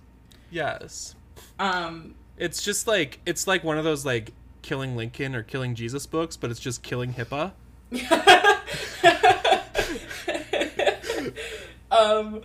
[0.51, 1.15] yes.
[1.59, 6.05] Um, It's just like it's like one of those like killing Lincoln or killing Jesus
[6.05, 7.51] books, but it's just killing HIPAA.
[11.91, 12.41] um,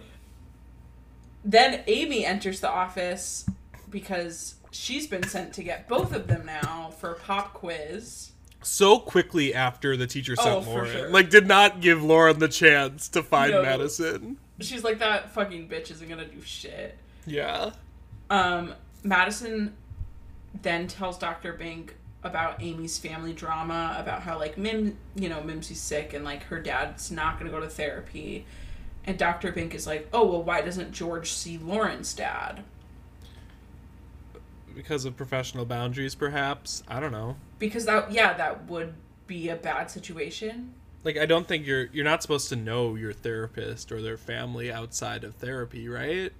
[1.44, 3.46] then Amy enters the office
[3.90, 8.32] because she's been sent to get both of them now for a pop quiz.
[8.62, 10.90] So quickly after the teacher sent Oh, Lauren.
[10.90, 11.10] sure.
[11.10, 13.62] Like did not give Lauren the chance to find No.
[13.62, 14.36] Madison.
[14.60, 16.98] She's like, that fucking bitch isn't gonna do shit.
[17.26, 17.70] Yeah.
[18.30, 18.74] Um,
[19.04, 19.74] Madison
[20.62, 21.52] then tells Dr.
[21.52, 26.42] Bink about Amy's family drama, about how like Mim, you know, Mimsy's sick and like
[26.44, 28.44] her dad's not gonna go to therapy.
[29.04, 29.52] And Dr.
[29.52, 32.64] Bink is like, oh well, why doesn't George see Lauren's dad?
[34.78, 36.84] Because of professional boundaries perhaps.
[36.86, 37.34] I don't know.
[37.58, 38.94] Because that, yeah, that would
[39.26, 40.72] be a bad situation.
[41.02, 44.70] Like I don't think you're you're not supposed to know your therapist or their family
[44.70, 46.32] outside of therapy, right?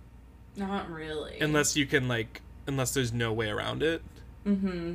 [0.57, 1.40] Not really.
[1.40, 4.03] Unless you can like unless there's no way around it.
[4.46, 4.94] Mm-hmm.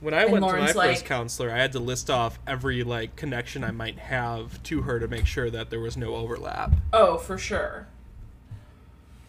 [0.00, 2.82] When I And went to Lauren's my first counselor, I had to list off every
[2.82, 6.72] like connection I might have to her to make sure that there was no overlap.
[6.94, 7.88] Oh, for sure.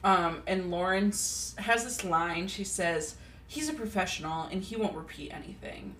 [0.03, 1.05] Um, and Lauren
[1.57, 2.47] has this line.
[2.47, 3.15] She says,
[3.47, 5.95] "He's a professional and he won't repeat anything."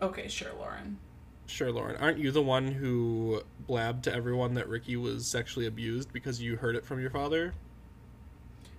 [0.00, 0.98] Okay, sure, Lauren.
[1.46, 1.96] Sure, Lauren.
[1.96, 6.56] Aren't you the one who blabbed to everyone that Ricky was sexually abused because you
[6.56, 7.54] heard it from your father?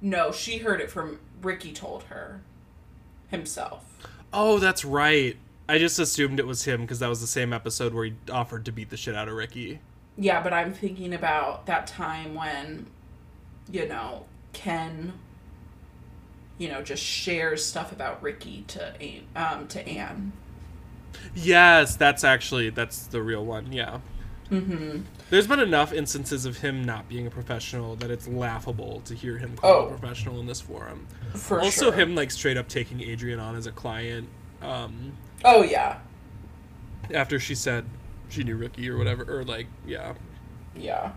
[0.02, 1.74] No, she heard it from Ricky.
[1.74, 2.42] Told her
[3.30, 3.86] himself.
[4.32, 5.36] Oh, that's right.
[5.68, 8.66] I just assumed it was him because that was the same episode where he offered
[8.66, 9.80] to beat the shit out of Ricky.
[10.18, 12.88] Yeah, but I'm thinking about that time when,
[13.72, 14.26] you know,
[14.60, 15.14] Ken,
[16.58, 18.94] you know, just shares stuff about Ricky to
[19.36, 20.34] um to Anne.
[21.34, 23.72] Yes, that's actually that's the real one.
[23.72, 24.00] Yeah.
[24.52, 25.02] Mm-hmm.
[25.30, 29.38] There's been enough instances of him not being a professional that it's laughable to hear
[29.38, 29.94] him called Oh.
[29.94, 31.08] a professional in this forum.
[31.36, 31.94] For also, sure.
[31.94, 34.28] him like straight up taking Adrian on as a client
[34.62, 35.14] um,
[35.46, 36.00] Oh yeah,
[37.14, 37.86] after she said
[38.28, 40.16] she knew Ricky or whatever, or like yeah,
[40.76, 41.12] Yeah.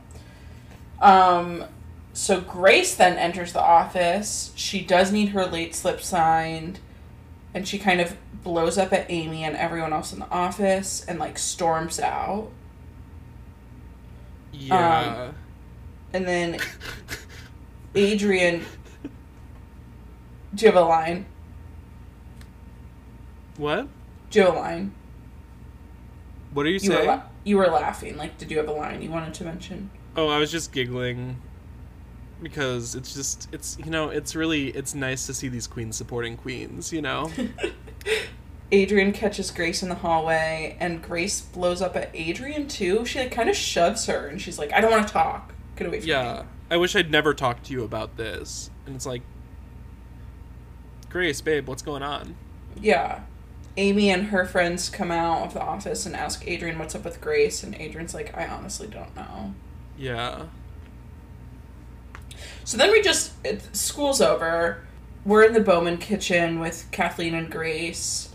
[1.01, 1.65] Um
[2.13, 4.53] so Grace then enters the office.
[4.55, 6.79] She does need her late slip signed
[7.55, 11.19] and she kind of blows up at Amy and everyone else in the office and
[11.19, 12.51] like storms out.
[14.53, 15.29] yeah.
[15.29, 15.35] Um,
[16.15, 16.59] and then
[17.95, 18.65] Adrian
[20.55, 21.25] Do you have a line?
[23.57, 23.87] what?
[24.31, 24.93] Do you have a line?
[26.53, 27.07] What are you You were saying?
[27.09, 28.17] la- you were laughing.
[28.17, 29.91] Like did you have a line you wanted to mention?
[30.17, 31.37] oh, I was just giggling.
[32.43, 36.37] Because it's just it's you know it's really it's nice to see these queens supporting
[36.37, 36.93] queens.
[36.93, 37.31] You know.
[38.73, 43.05] Adrian catches Grace in the hallway, and Grace blows up at Adrian too.
[43.05, 45.53] She like kind of shoves her, and she's like, "I don't want to talk.
[45.77, 46.45] Get away from me." yeah.
[46.73, 48.71] I wish I'd never talked to you about this.
[48.87, 49.21] And it's like,
[51.11, 52.35] Grace, babe, what's going on?
[52.81, 53.25] Yeah.
[53.77, 57.21] Amy and her friends come out of the office and ask Adrian what's up with
[57.21, 59.53] Grace, and Adrian's like, I honestly don't know.
[59.99, 60.47] Yeah.
[62.65, 64.83] So then we just, it, school's over.
[65.25, 68.29] We're in the Bowman kitchen with Kathleen and Grace.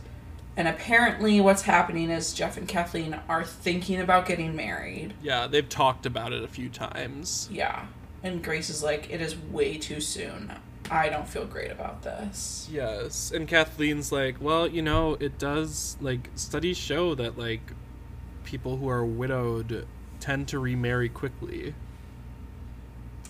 [0.55, 5.13] And apparently, what's happening is Jeff and Kathleen are thinking about getting married.
[5.21, 7.47] Yeah, they've talked about it a few times.
[7.51, 7.85] Yeah.
[8.23, 10.51] And Grace is like, it is way too soon.
[10.89, 12.67] I don't feel great about this.
[12.71, 17.73] Yes, and Kathleen's like, well, you know, it does like studies show that like
[18.45, 19.85] people who are widowed
[20.19, 21.75] tend to remarry quickly.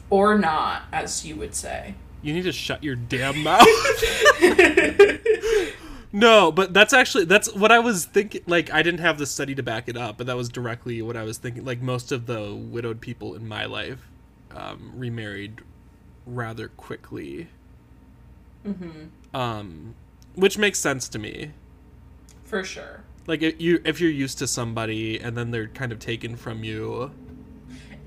[0.10, 1.96] Or not, as you would say.
[2.22, 3.67] You need to shut your damn mouth.
[6.12, 8.41] no, but that's actually that's what I was thinking.
[8.48, 11.15] Like, I didn't have the study to back it up, but that was directly what
[11.15, 11.65] I was thinking.
[11.65, 14.10] Like, most of the widowed people in my life
[14.56, 15.62] um, remarried
[16.26, 17.50] rather quickly.
[18.65, 19.36] Mm-hmm.
[19.36, 19.96] Um,
[20.36, 21.52] which makes sense to me.
[22.43, 23.04] For sure.
[23.26, 26.63] Like if you if you're used to somebody and then they're kind of taken from
[26.63, 27.12] you.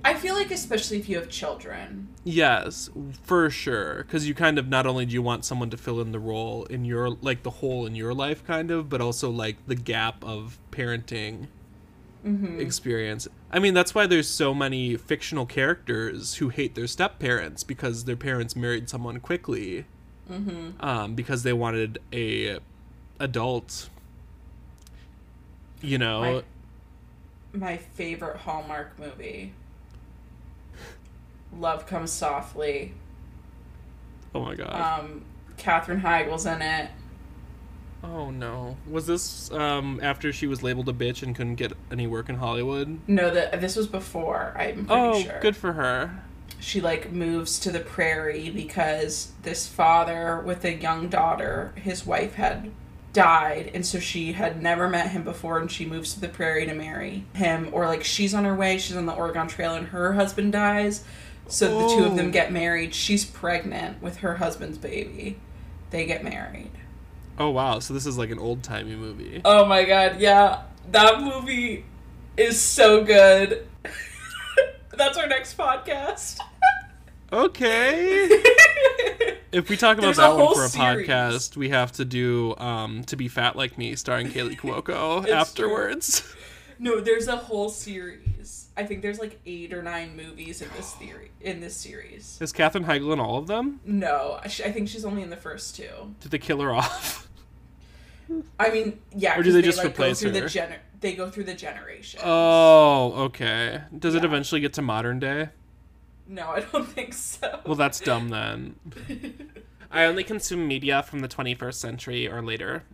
[0.04, 2.08] I feel like, especially if you have children.
[2.24, 2.88] Yes,
[3.22, 3.98] for sure.
[4.04, 6.64] Because you kind of not only do you want someone to fill in the role
[6.64, 10.24] in your like the hole in your life, kind of, but also like the gap
[10.24, 11.48] of parenting
[12.22, 12.60] Mm-hmm.
[12.60, 13.26] experience.
[13.50, 18.04] I mean, that's why there's so many fictional characters who hate their step parents because
[18.04, 19.86] their parents married someone quickly.
[20.30, 20.84] Mm-hmm.
[20.84, 22.58] um, because they wanted a
[23.18, 23.88] adult.
[25.80, 26.42] You know,
[27.52, 29.54] My, my favorite Hallmark movie.
[31.58, 32.94] Love Comes Softly.
[34.34, 35.00] oh my god.
[35.00, 35.22] Um,
[35.56, 36.90] Katherine Heigl's in it.
[38.02, 42.06] oh no, was this um, after she was labeled a bitch and couldn't get any
[42.06, 42.98] work in Hollywood?
[43.06, 44.54] No, that this was before.
[44.56, 45.40] I'm pretty Oh, sure.
[45.40, 46.22] good for her.
[46.60, 52.34] She like moves to the prairie because this father with a young daughter, his wife
[52.34, 52.70] had
[53.12, 56.66] died, and so she had never met him before, and she moves to the prairie
[56.66, 57.68] to marry him.
[57.72, 61.02] Or like she's on her way, she's on the Oregon Trail, and her husband dies.
[61.50, 62.94] So the two of them get married.
[62.94, 65.38] She's pregnant with her husband's baby.
[65.90, 66.70] They get married.
[67.38, 69.40] Oh wow, so this is like an old timey movie.
[69.44, 70.62] Oh my god, yeah.
[70.92, 71.84] That movie
[72.36, 73.66] is so good.
[74.96, 76.38] That's our next podcast.
[77.32, 78.42] Okay.
[79.52, 81.08] If we talk about There's that one for a series.
[81.08, 85.32] podcast, we have to do um, "To Be Fat Like Me" starring Kaley Cuoco It's
[85.32, 86.32] afterwards.
[86.78, 88.59] No, there's a whole series.
[88.80, 92.38] I think there's like eight or nine movies in this theory in this series.
[92.40, 93.78] Is Katherine Heigl in all of them?
[93.84, 96.14] No, I I think she's only in the first two.
[96.20, 97.28] Did they kill her off?
[98.58, 99.34] I mean, yeah.
[99.38, 100.48] Or do 'cause they just like, replace go through her?
[100.48, 102.20] The gener- they go through the generation.
[102.24, 103.82] Oh, okay.
[103.98, 105.50] Does it eventually get to modern day?
[106.26, 107.60] no, I don't think so.
[107.66, 108.76] Well, that's dumb then.
[109.90, 112.84] I only consume media from the 21st century or later.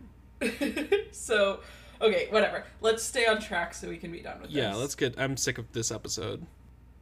[1.11, 1.59] so,
[2.01, 2.63] okay, whatever.
[2.81, 4.75] Let's stay on track so we can be done with Yeah, this.
[4.75, 5.19] Yeah, let's get.
[5.19, 6.45] I'm sick of this episode.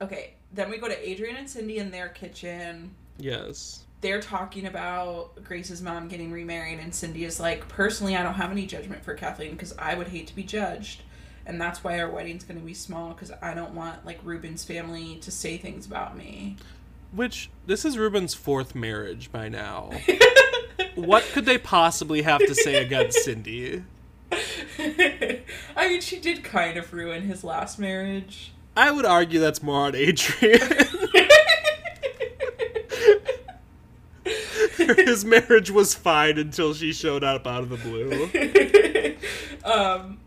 [0.01, 2.91] Okay, then we go to Adrian and Cindy in their kitchen.
[3.17, 3.85] Yes.
[4.01, 8.51] they're talking about Grace's mom getting remarried, and Cindy is like, personally, I don't have
[8.51, 11.01] any judgment for Kathleen because I would hate to be judged.
[11.47, 14.63] And that's why our wedding's going to be small because I don't want, like, Ruben's
[14.63, 16.57] family to say things about me.
[17.13, 19.91] Which, this is Ruben's fourth marriage by now.
[20.95, 23.83] what could they possibly have to say against Cindy?
[24.31, 28.51] I mean, she did kind of ruin his last marriage.
[28.77, 30.59] I would argue that's more on Adrian.
[34.75, 39.15] His marriage was fine until she showed up out of the blue.
[39.63, 40.19] um,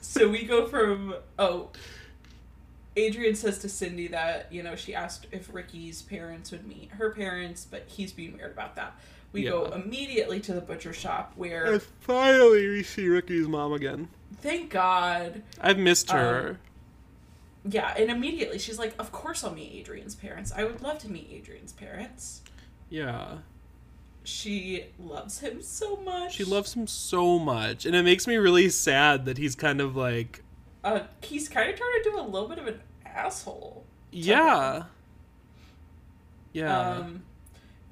[0.00, 1.68] so we go from oh,
[2.96, 7.10] Adrian says to Cindy that you know she asked if Ricky's parents would meet her
[7.10, 8.94] parents, but he's being weird about that.
[9.32, 14.08] We go immediately to the butcher shop where, And finally, we see Ricky's mom again.
[14.40, 16.58] thank God, I've missed her.
[17.64, 20.52] yeah, and immediately she's like, "Of course I'll meet Adrian's parents.
[20.54, 22.42] I would love to meet Adrian's parents."
[22.90, 23.38] yeah.
[24.24, 26.34] She loves him so much.
[26.36, 27.84] She loves him so much.
[27.86, 30.44] And it makes me really sad that he's kind of like,
[30.84, 33.84] Uh, he's kind of trying to do a little bit of an asshole.
[34.12, 34.84] yeah.
[36.52, 36.88] Yeah.
[36.90, 37.22] Um,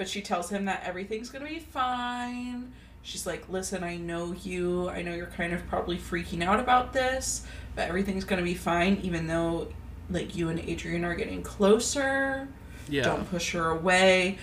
[0.00, 2.72] but she tells him that everything's gonna be fine.
[3.02, 4.88] She's like, "Listen, I know you.
[4.88, 7.44] I know you're kind of probably freaking out about this,
[7.76, 8.98] but everything's gonna be fine.
[9.02, 9.68] Even though,
[10.08, 12.48] like, you and Adrian are getting closer."
[12.88, 13.02] Yeah.
[13.02, 14.38] Don't push her away.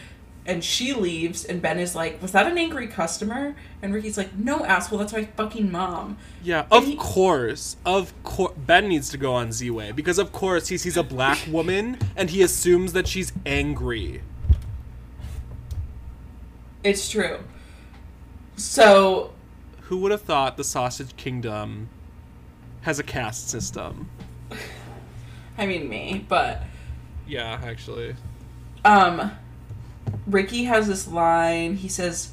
[0.45, 3.55] And she leaves, and Ben is like, Was that an angry customer?
[3.81, 6.17] And Ricky's like, No, asshole, that's my fucking mom.
[6.43, 7.77] Yeah, of he- course.
[7.83, 8.53] Of course.
[8.55, 11.97] Ben needs to go on Z Way because, of course, he sees a black woman
[12.15, 14.21] and he assumes that she's angry.
[16.83, 17.39] It's true.
[18.55, 19.33] So,
[19.83, 21.89] Who would have thought the Sausage Kingdom
[22.81, 24.09] has a caste system?
[25.57, 26.63] I mean, me, but
[27.27, 28.15] Yeah, actually.
[28.85, 29.31] um
[30.25, 31.75] Ricky has this line.
[31.75, 32.31] He says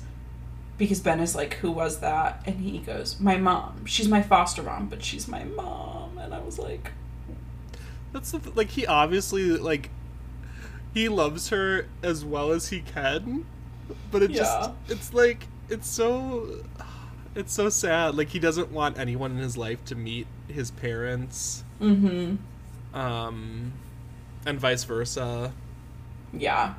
[0.78, 3.84] because Ben is like, "Who was that?" and he goes, "My mom.
[3.86, 6.92] She's my foster mom, but she's my mom." And I was like,
[8.12, 9.90] That's the, th- like he obviously like
[10.92, 13.46] he loves her as well as he can,
[14.10, 14.38] but it Yeah.
[14.38, 16.48] just it's like it's so
[17.34, 18.16] it's so sad.
[18.16, 22.38] Like he doesn't want anyone in his life to meet his parents, "Mhm.
[22.92, 23.72] um,
[24.46, 25.52] and vice versa.
[26.32, 26.74] Yeah.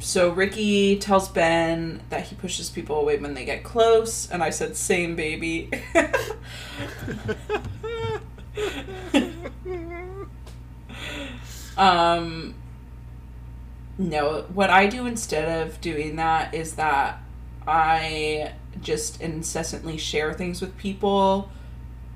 [0.00, 4.50] So Ricky tells Ben that he pushes people away when they get close, and I
[4.50, 5.70] said, "Same, baby."
[11.76, 12.54] um
[13.98, 17.20] no, what I do instead of doing that is that
[17.66, 21.50] I just incessantly share things with people,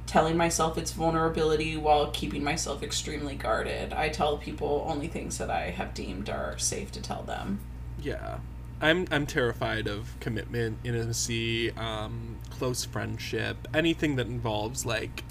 [0.06, 3.92] telling myself it's vulnerability while keeping myself extremely guarded.
[3.92, 7.60] I tell people only things that I have deemed are safe to tell them.
[8.02, 8.38] Yeah.
[8.80, 15.24] I'm I'm terrified of commitment, intimacy, um, close friendship, anything that involves like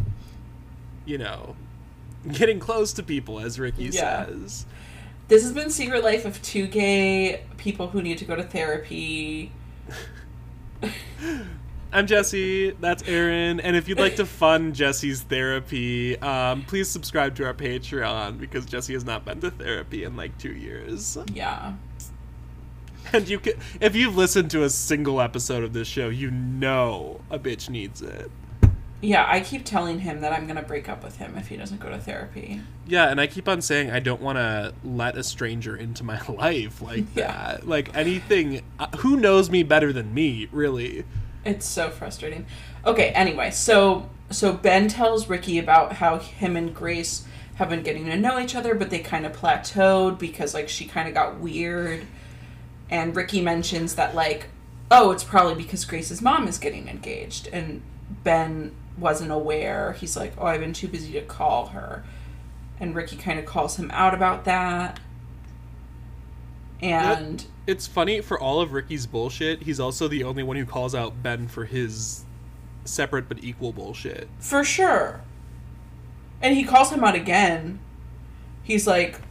[1.05, 1.55] you know,
[2.33, 4.25] getting close to people as Ricky Yeah.
[4.25, 4.65] says.
[5.28, 9.51] This has been Secret Life of Two Gay People Who Need to Go to Therapy.
[11.91, 17.36] I'm Jesse, that's Aaron, and if you'd like to fund Jesse's therapy, um, please subscribe
[17.36, 21.17] to our Patreon because Jesse has not been to therapy in like two years.
[21.34, 21.73] Yeah.
[23.11, 27.19] And you can, if you've listened to a single episode of this show, you know
[27.30, 28.30] a bitch needs it.
[28.99, 31.55] Yeah, I keep telling him that I'm going to break up with him if he
[31.57, 32.61] doesn't go to therapy.
[32.87, 36.19] Yeah, and I keep on saying I don't want to let a stranger into my
[36.27, 37.27] life like Yeah.
[37.27, 37.67] that.
[37.67, 41.05] Like anything, uh, who knows me better than me, really?
[41.45, 42.45] It's so frustrating.
[42.85, 47.25] Okay, anyway, so so Ben tells Ricky about how him and Grace
[47.55, 50.85] have been getting to know each other, but they kind of plateaued because like she
[50.85, 52.05] kind of got weird.
[52.89, 54.47] And Ricky mentions that like,
[54.89, 57.81] oh, it's probably because Grace's mom is getting engaged, and
[58.23, 59.93] Ben wasn't aware.
[59.93, 62.03] He's like, oh, I've been too busy to call her,
[62.79, 64.99] and Ricky kind of calls him out about that.
[66.81, 69.63] And It's funny for all of Ricky's bullshit.
[69.63, 72.23] He's also the only one who calls out Ben for his
[72.85, 74.29] separate but equal bullshit.
[74.39, 75.21] For sure.
[76.41, 77.79] And he calls him out again.
[78.63, 79.21] He's like,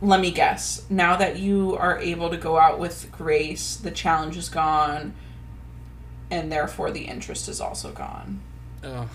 [0.00, 0.84] let me guess.
[0.90, 5.14] Now that you are able to go out with Grace, the challenge is gone,
[6.30, 8.40] and therefore the interest is also gone.
[8.84, 9.08] Ugh.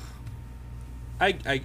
[1.20, 1.62] I, I,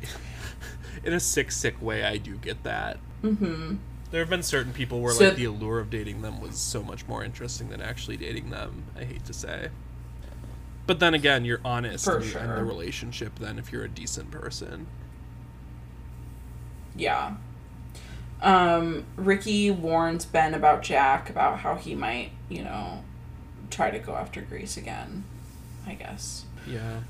[1.05, 2.99] in a sick, sick way, I do get that.
[3.23, 3.77] Mm-hmm.
[4.11, 6.83] There have been certain people where So- like the allure of dating them was so
[6.83, 8.85] much more interesting than actually dating them.
[8.97, 9.69] I hate to say,
[10.87, 12.57] but then again, you're honest in sure.
[12.57, 13.39] the relationship.
[13.39, 14.87] Then, if you're a decent person,
[16.97, 17.35] Yeah.
[18.41, 23.03] Um, Ricky warns Ben about Jack, about how he might, you know,
[23.69, 25.25] try to go after Grace again,
[25.87, 26.45] I guess.
[26.67, 27.01] yeah,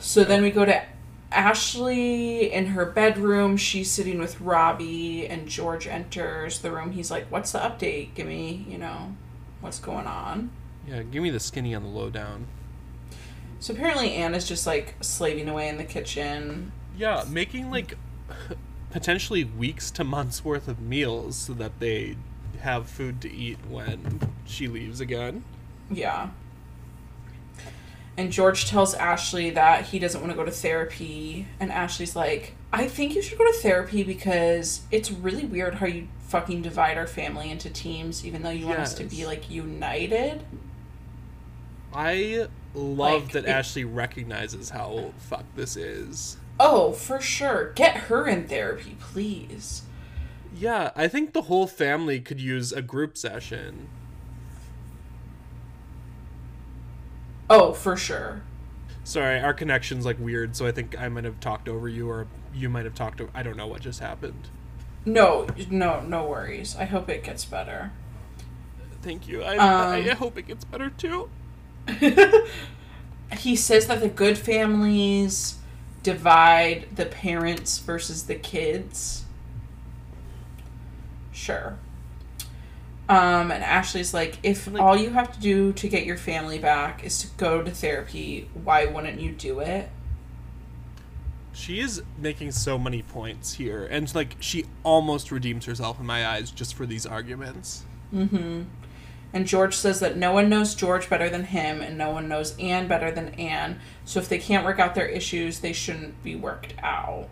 [0.00, 0.82] So then we go to
[1.30, 3.56] Ashley in her bedroom.
[3.56, 6.92] She's sitting with Robbie, and George enters the room.
[6.92, 8.14] He's like, What's the update?
[8.14, 9.14] Give me, you know,
[9.60, 10.50] what's going on.
[10.88, 11.02] yeah.
[11.02, 12.46] Give me the skinny on the lowdown.
[13.60, 16.72] So apparently, Anna's just like slaving away in the kitchen.
[16.96, 17.96] Yeah, making like
[18.90, 22.16] potentially weeks to months worth of meals so that they
[22.60, 25.44] have food to eat when she leaves again.
[25.90, 26.30] Yeah.
[28.20, 31.46] And George tells Ashley that he doesn't want to go to therapy.
[31.58, 35.86] And Ashley's like, I think you should go to therapy because it's really weird how
[35.86, 39.48] you fucking divide our family into teams, even though you want us to be like
[39.50, 40.42] united.
[41.94, 46.36] I love Like, that it- Ashley recognizes how fucked this is.
[46.60, 47.72] Oh, for sure.
[47.74, 49.84] Get her in therapy, please.
[50.54, 53.88] Yeah, I think the whole family could use a group session.
[57.50, 58.42] Oh, for sure.
[59.02, 62.28] Sorry, our connection's like weird, so I think I might have talked over you, or
[62.54, 63.30] you might have talked over.
[63.34, 64.48] I don't know what just happened.
[65.04, 66.76] No, no, no worries.
[66.76, 67.90] I hope it gets better.
[69.02, 69.42] Thank you.
[69.42, 71.28] I, Um, I hope it gets better too.
[73.38, 75.56] he says that the good families
[76.02, 79.24] divide the parents versus the kids.
[81.32, 81.78] Sure.
[83.10, 86.58] Um, and Ashley's like, if Like- all you have to do to get your family
[86.60, 89.90] back is to go to therapy, why wouldn't you do it?
[91.52, 96.24] She is making so many points here, and like she almost redeems herself in my
[96.26, 97.82] eyes just for these arguments.
[98.12, 102.56] And George says that no one knows George better than him, and no one knows
[102.58, 103.80] Anne better than Anne.
[104.04, 107.28] So if they can't work out their issues, they shouldn't be worked out.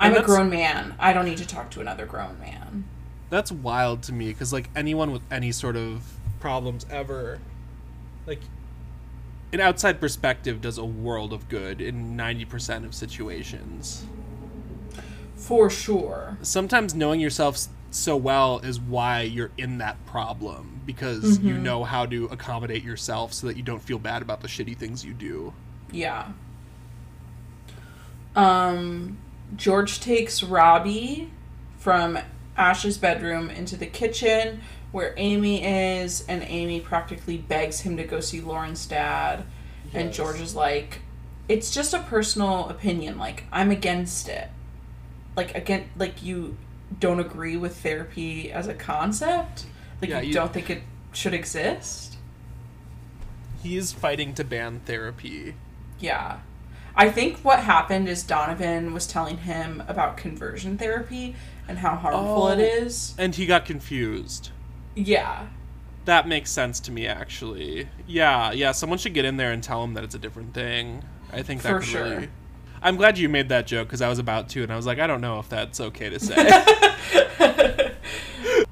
[0.00, 0.94] I'm a grown man.
[0.98, 2.84] I don't need to talk to another grown man.
[3.32, 7.38] That's wild to me because like anyone with any sort of problems ever,
[8.26, 8.40] like
[9.54, 14.04] an outside perspective does a world of good in ninety percent of situations.
[15.34, 16.36] For sure.
[16.42, 17.56] sometimes knowing yourself
[17.90, 23.32] so well is why you're in that problem because you know how to accommodate yourself
[23.32, 25.54] so that you don't feel bad about the shitty things you do.
[25.90, 26.32] Yeah.
[28.36, 29.16] Um,
[29.56, 31.30] George takes Robbie
[31.78, 32.18] from
[32.56, 38.20] Ash's bedroom into the kitchen where Amy is, and Amy practically begs him to go
[38.20, 39.44] see Lauren's dad.
[39.94, 40.16] And Yes.
[40.16, 41.00] George is like,
[41.48, 43.18] it's just a personal opinion.
[43.18, 44.48] Like, I'm against it.
[45.34, 46.58] Like, again, like, you
[47.00, 49.64] don't agree with therapy as a concept?
[50.02, 50.82] Like, Yeah, you, you- don't think it
[51.12, 52.16] should exist?
[53.62, 55.54] He is fighting to ban therapy.
[56.00, 56.38] Yeah.
[56.94, 61.34] I think what happened is Donovan was telling him about conversion therapy
[61.68, 62.84] and how harmful it Oh.
[62.84, 63.14] is.
[63.18, 64.50] And he got confused.
[64.94, 65.46] Yeah.
[66.04, 67.88] That makes sense to me actually.
[68.06, 71.04] Yeah, yeah, someone should get in there and tell him that it's a different thing.
[71.32, 72.04] I think that For could sure.
[72.04, 72.28] really
[72.82, 74.98] I'm glad you made that joke because I was about to, and I was like,
[74.98, 77.92] I don't know if that's okay to say.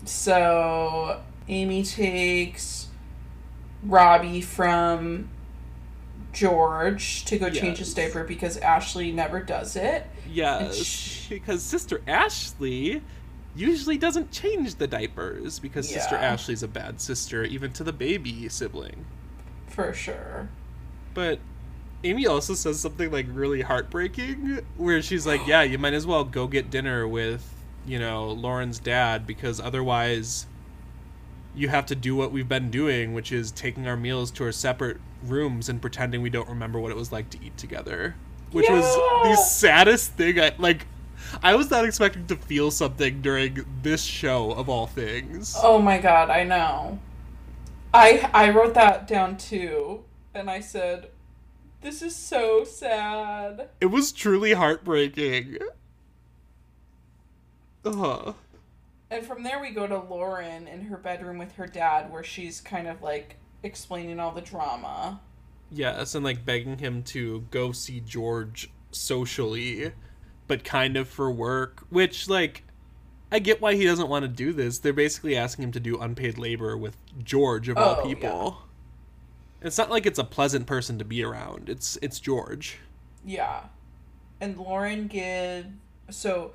[0.04, 2.88] So Amy takes
[3.82, 5.28] Robbie from
[6.32, 10.06] George to go change his diaper because Ashley never does it.
[10.28, 13.02] Yes, sh- because Sister Ashley
[13.54, 18.48] usually doesn't change the diapers because Sister Ashley's a bad sister, even to the baby
[18.48, 19.04] sibling.
[19.66, 20.48] For sure.
[21.14, 21.40] But
[22.04, 26.24] Amy also says something like really heartbreaking, where she's like, "Yeah, you might as well
[26.24, 27.52] go get dinner with,
[27.86, 30.46] you know, Lauren's dad because otherwise."
[31.54, 34.52] You have to do what we've been doing, which is taking our meals to our
[34.52, 38.14] separate rooms and pretending we don't remember what it was like to eat together.
[38.52, 38.84] Which was
[39.22, 40.86] the saddest thing I like
[41.42, 45.54] I was not expecting to feel something during this show of all things.
[45.62, 46.98] Oh my god, I know.
[47.92, 51.10] I I wrote that down too, and I said,
[51.80, 55.58] "This is so sad." It was truly heartbreaking.
[57.84, 58.34] Ugh.
[59.10, 62.60] And from there, we go to Lauren in her bedroom with her dad, where she's
[62.60, 65.20] kind of like explaining all the drama.
[65.70, 69.92] Yes, and like begging him to go see George socially,
[70.46, 72.64] but kind of for work, which like
[73.32, 74.78] I get why he doesn't want to do this.
[74.78, 78.62] They're basically asking him to do unpaid labor with George of all Oh, people.
[79.62, 81.68] It's not like it's a pleasant person to be around.
[81.68, 82.78] It's it's George.
[83.24, 83.64] Yeah.
[84.40, 85.68] And Lauren gives.
[86.10, 86.52] So,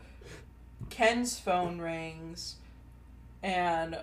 [0.89, 2.55] Ken's phone rings,
[3.43, 3.99] and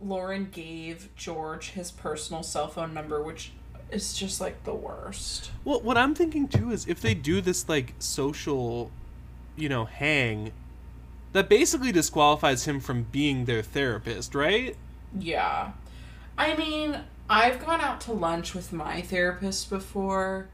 [0.00, 3.52] Lauren gave George his personal cell phone number, which
[3.90, 5.50] is just like the worst.
[5.64, 8.90] Well, what I'm thinking too is if they do this like social,
[9.56, 10.52] you know, hang,
[11.32, 14.76] that basically disqualifies him from being their therapist, right?
[15.18, 15.72] Yeah.
[16.36, 20.48] I mean, I've gone out to lunch with my therapist before.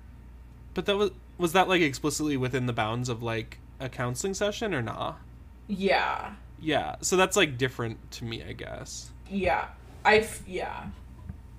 [0.74, 4.74] But that was was that like explicitly within the bounds of like a counseling session
[4.74, 5.18] or not?
[5.66, 6.34] Yeah.
[6.60, 9.10] Yeah, so that's like different to me, I guess.
[9.28, 9.68] Yeah.
[10.04, 10.86] I yeah.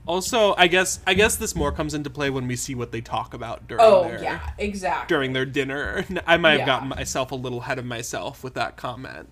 [0.08, 3.02] Also, I guess I guess this more comes into play when we see what they
[3.02, 5.08] talk about during Oh, their yeah, exactly.
[5.14, 6.06] during their dinner.
[6.28, 6.66] I might have Yeah.
[6.66, 9.30] gotten myself a little ahead of myself with that comment.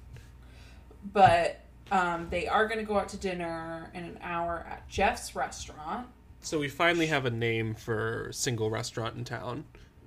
[1.13, 1.59] But
[1.91, 6.07] um, they are going to go out to dinner in an hour at Jeff's restaurant.
[6.41, 9.65] So we finally have a name for single restaurant in town.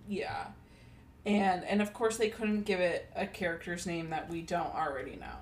[0.08, 0.46] Yeah.
[1.24, 5.16] And and of course they couldn't give it a character's name that we don't already
[5.16, 5.38] know.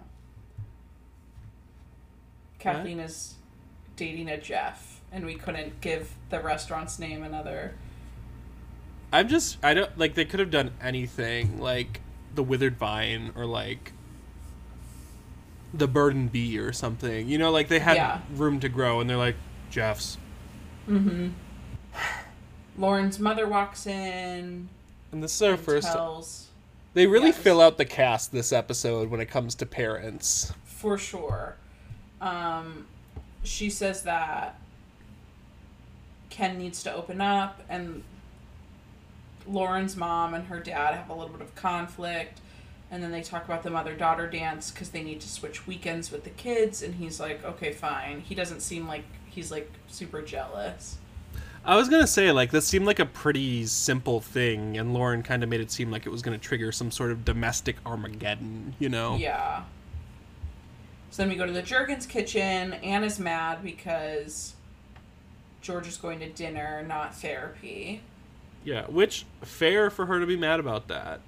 [2.59, 3.37] Kathleen is
[3.97, 7.75] dating a Jeff and we couldn't give the restaurant's name another
[9.13, 12.01] I'm just I don't like they could have done anything like
[12.35, 13.93] the withered vine or like
[15.75, 17.29] the burden bee or something.
[17.29, 18.21] You know, like they had Yeah.
[18.35, 19.37] room to grow and they're like
[19.71, 20.17] Jeff's.
[20.89, 21.33] Mhm.
[22.77, 24.69] Lauren's mother walks in
[25.13, 26.49] And this is our and first tells
[26.95, 27.39] They really Yes.
[27.39, 30.53] fill out the cast this episode when it comes to parents.
[30.65, 31.57] for sure.
[32.21, 32.87] Um,
[33.45, 34.59] she says that
[36.31, 38.03] Ken needs to open up, and
[39.47, 42.41] Lauren's mom and her dad have a little bit of conflict.
[42.91, 46.11] And then they talk about the mother daughter dance because they need to switch weekends
[46.11, 46.83] with the kids.
[46.83, 48.21] And he's like, okay, fine.
[48.21, 50.97] He doesn't seem like he's like super jealous.
[51.65, 55.43] I was gonna say like this seemed like a pretty simple thing, and Lauren kind
[55.43, 58.89] of made it seem like it was gonna trigger some sort of domestic Armageddon, you
[58.89, 59.17] know?
[59.17, 59.65] Yeah.
[61.11, 62.73] So then we go to the Juergens kitchen.
[62.75, 64.55] Anna's mad because
[65.61, 68.01] George is going to dinner, not therapy.
[68.65, 71.21] Yeah, which fair for her to be mad about that.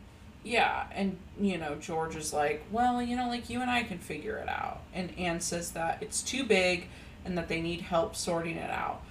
[0.44, 3.98] Yeah, and you know, George is like, well, you know, like you and I can
[3.98, 4.80] figure it out.
[4.94, 6.88] And Anne says that it's too big
[7.24, 9.02] and that they need help sorting it out.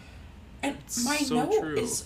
[0.64, 1.78] And my so note true.
[1.78, 2.06] is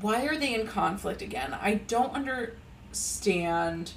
[0.00, 1.54] why are they in conflict again?
[1.54, 3.92] I don't understand.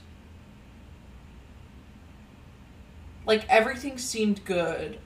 [3.26, 5.00] Like everything seemed good.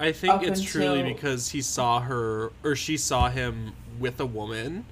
[0.00, 4.84] I think it's truly because he saw her or she saw him with a woman.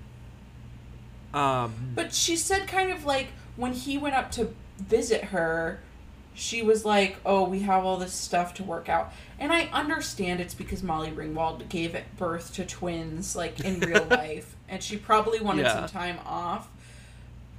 [1.32, 5.80] Um, But she said kind of like when he went up to visit her,
[6.36, 10.40] she was like, "Oh, we have all this stuff to work out." And I understand
[10.40, 15.40] it's because Molly Ringwald gave birth to twins like in real life and she probably
[15.40, 15.74] wanted Yeah.
[15.74, 16.68] some time off.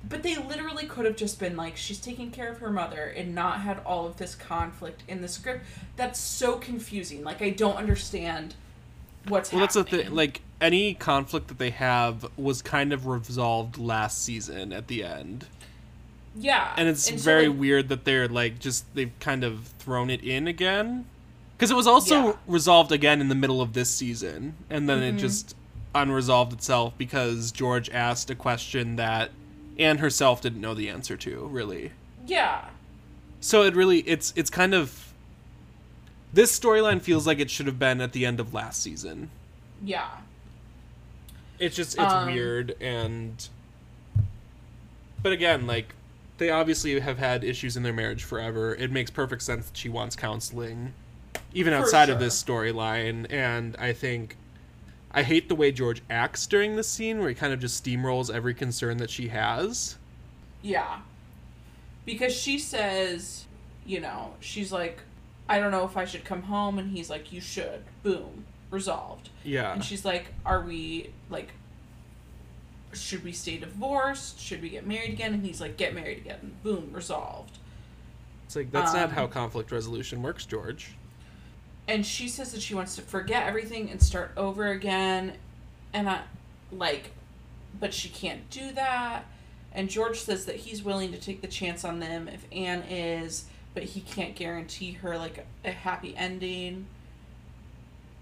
[0.08, 3.36] But they literally could have just been like she's taking care of her mother and
[3.36, 5.66] not had all of this conflict in the script.
[5.98, 7.24] That's so confusing.
[7.24, 8.56] Like I don't understand
[9.28, 9.60] what's happening.
[9.60, 10.06] well, that's the happening.
[10.06, 10.16] thing.
[10.16, 15.46] Like any conflict that they have was kind of resolved last season at the end,
[16.40, 16.74] yeah.
[16.78, 20.24] and it's so, very like, weird that they're like just they've kind of thrown it
[20.24, 21.06] in again,
[21.58, 22.34] because it was also Yeah.
[22.48, 25.18] resolved again in the middle of this season, and then Mm-hmm.
[25.18, 25.56] it just
[25.96, 29.32] unresolved itself because George asked a question that
[29.80, 31.92] Anne herself didn't know the answer to, really.
[32.26, 32.66] Yeah.
[33.40, 35.14] So it really it's it's kind of
[36.34, 39.30] this storyline feels like it should have been at the end of last season.
[39.84, 40.10] Yeah.
[41.60, 43.48] It's just it's Um, weird and
[45.24, 45.94] but again, like
[46.38, 48.76] they obviously have had issues in their marriage forever.
[48.76, 50.94] It makes perfect sense that she wants counseling
[51.54, 54.36] even For outside of this storyline and I think
[55.12, 58.34] I hate the way George acts during this scene where he kind of just steamrolls
[58.34, 59.98] every concern that she has.
[60.62, 61.00] Yeah.
[62.06, 63.46] Because she says,
[63.86, 65.00] you know, she's like,
[65.50, 66.78] I don't know if I should come home.
[66.78, 67.84] And he's like, you should.
[68.04, 68.46] Boom.
[68.70, 69.30] Resolved.
[69.44, 69.74] Yeah.
[69.74, 71.50] And she's like, are we, like,
[73.02, 74.40] should we stay divorced?
[74.40, 75.34] Should we get married again?
[75.34, 76.56] And he's like, get married again.
[76.64, 76.90] Boom.
[76.92, 77.58] Resolved.
[78.46, 80.92] It's like that's not um, how conflict resolution works, George.
[81.88, 85.34] And she says that she wants to forget everything and start over again.
[85.94, 86.22] And I,
[86.72, 87.12] like,
[87.80, 89.26] but she can't do that.
[89.74, 93.46] And George says that he's willing to take the chance on them if Anne is,
[93.74, 96.88] but he can't guarantee her, like, a happy ending.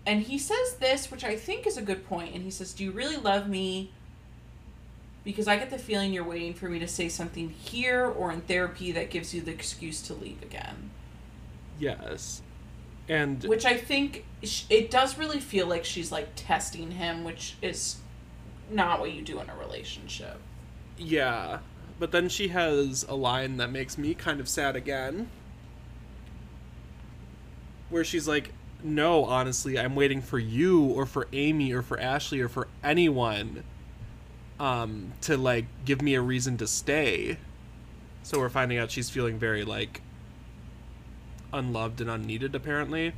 [0.05, 2.84] And he says this, which I think is a good point, and he says, Do
[2.84, 3.91] you really love me?
[5.26, 8.41] Because I get the feeling you're waiting for me to say something here or in
[8.41, 10.91] therapy that gives you the excuse to leave again
[11.80, 12.41] Yes.
[13.07, 14.26] And which I think
[14.69, 17.97] it does really feel like she's like testing him, which is
[18.71, 20.38] not what you do in a relationship.
[20.97, 21.59] Yeah,
[21.99, 25.30] but then she has a line that makes me kind of sad again.
[27.89, 28.51] Where she's like,
[28.84, 33.63] No, honestly, I'm waiting for you or for Amy or for Ashley or for anyone
[34.59, 37.37] um, to like give me a reason to stay.
[38.23, 40.01] So we're finding out she's feeling very like
[41.53, 43.13] unloved and unneeded apparently.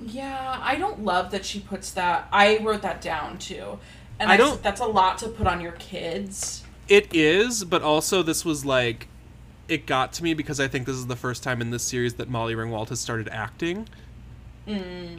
[0.00, 2.28] Yeah, I don't love that she puts that.
[2.30, 3.78] I wrote that down too,
[4.18, 4.62] and I I, don't-.
[4.62, 6.64] That's a lot to put on your kids.
[6.88, 9.08] It is, but also this was like
[9.68, 12.14] it got to me because I think this is the first time in this series
[12.14, 13.88] that Molly Ringwald has started acting.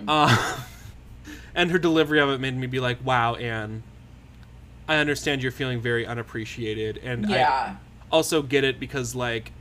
[0.08, 0.62] Uh,
[1.56, 3.84] and her delivery of it made me be like, "Wow, Anne,
[4.88, 9.52] I understand you're feeling very unappreciated." And Yeah, I also get it because like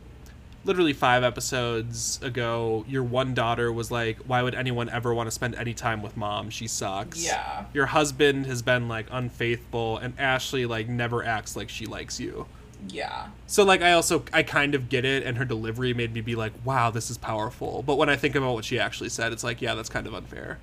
[0.64, 5.31] literally 5 episodes ago, your one daughter was like, "Why would anyone ever want to
[5.31, 6.51] spend any time with mom?
[6.51, 11.68] She sucks." yeah, Your husband has been like unfaithful and Ashley like never acts like
[11.68, 12.47] she likes you.
[12.89, 16.20] yeah, So like I also I kind of get it and her delivery made me
[16.20, 19.33] be like, "Wow, this is powerful." But when I think about what she actually said,
[19.33, 20.59] it's like, "Yeah, that's kind of unfair."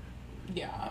[0.54, 0.90] yeah.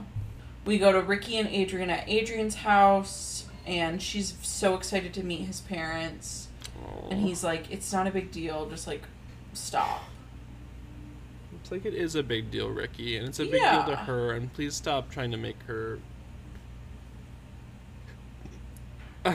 [0.65, 5.43] We go to Ricky and Adrian at Adrian's house, and she's so excited to meet
[5.47, 6.49] his parents,
[7.11, 8.69] and he's like, "It's not a big deal.
[8.69, 9.03] Just like,
[9.53, 10.03] stop."
[11.61, 14.33] It's like it is a big deal, Ricky, and it's a big deal to her
[14.33, 16.01] and please stop trying to make her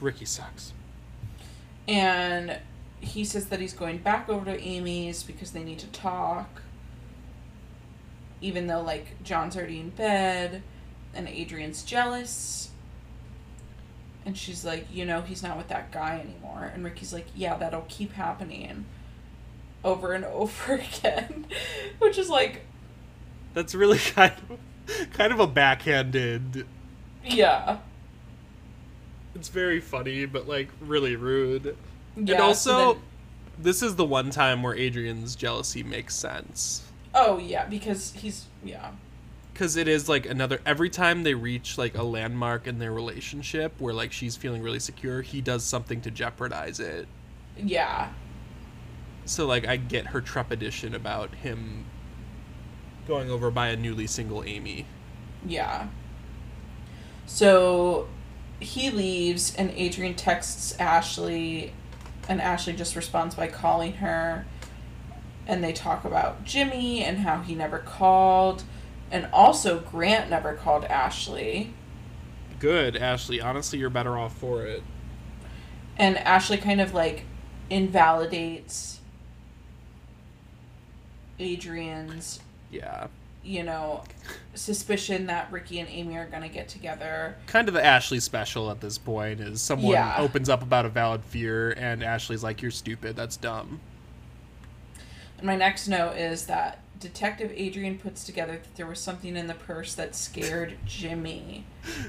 [0.00, 0.72] Ricky sucks.
[1.88, 2.58] and
[3.00, 6.60] he says that he's going back over to Amy's because they need to talk.
[8.42, 10.62] Even though like John's already in bed
[11.14, 12.70] and Adrian's jealous.
[14.26, 16.70] And she's like, you know, he's not with that guy anymore.
[16.74, 18.84] And Ricky's like, yeah, that'll keep happening
[19.82, 21.46] over and over again.
[21.98, 22.66] Which is like,
[23.54, 26.66] That's really kind of kind of a backhanded.
[27.24, 27.78] yeah.
[29.34, 31.76] It's very funny, but like really rude.
[32.16, 33.02] yeah and so also, then-
[33.60, 36.82] this is the one time where Adrian's jealousy makes sense.
[37.14, 38.90] oh, yeah, because he's, yeah.
[39.52, 43.72] Because it is like another every time they reach like a landmark in their relationship
[43.78, 47.06] where like she's feeling really secure he does something to jeopardize it
[47.56, 48.10] Yeah.
[49.24, 51.84] so like i get her trepidation about him
[53.08, 54.86] going over by a newly single amy
[55.46, 55.88] Yeah.
[57.26, 58.08] So
[58.58, 61.72] he leaves, and Adrian texts Ashley,
[62.28, 64.44] and Ashley just responds by calling her.
[65.46, 68.64] And they talk about Jimmy and how he never called.
[69.10, 71.74] And also, Grant never called Ashley.
[72.60, 74.82] good ashley honestly you're better off for it
[75.96, 77.24] And Ashley kind of like
[77.70, 79.00] invalidates
[81.38, 82.40] Adrian's,
[82.70, 83.06] yeah
[83.42, 84.04] you know,
[84.54, 87.36] suspicion that Ricky and Amy are going to get together.
[87.46, 90.16] kind of the ashley special at this point is someone Yeah.
[90.18, 93.80] opens up about a valid fear and ashley's like you're stupid that's dumb
[95.38, 99.46] And my next note is that Detective Adrian puts together that there was something in
[99.46, 101.64] the purse that scared Jimmy.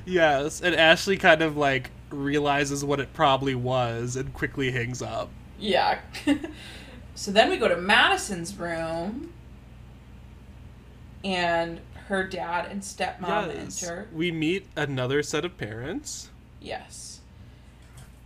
[0.05, 5.29] yes and ashley kind of like realizes what it probably was and quickly hangs up
[5.57, 5.99] Yeah.
[7.15, 9.31] so then we go to Madison's room,
[11.23, 13.83] and her dad and stepmom Yes.
[13.83, 14.07] enter.
[14.13, 16.29] We meet another set of parents.
[16.59, 17.21] Yes.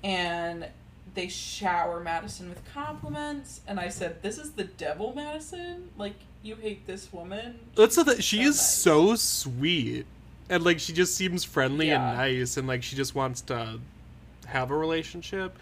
[0.03, 0.67] And
[1.15, 5.89] they shower Madison with compliments, and I said, "This is the devil, Madison.
[5.97, 8.19] Like you hate this woman." That's the thing.
[8.19, 8.73] She So is nice.
[8.77, 10.05] so sweet,
[10.49, 12.07] and like she just seems friendly Yeah.
[12.09, 13.79] and nice, and like she just wants to
[14.45, 15.57] have a relationship.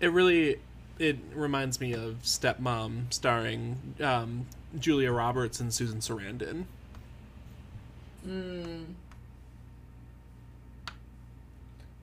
[0.00, 0.60] It really,
[0.98, 4.46] it reminds me of Stepmom, starring um,
[4.78, 6.64] Julia Roberts and Susan Sarandon.
[8.26, 8.84] Mm.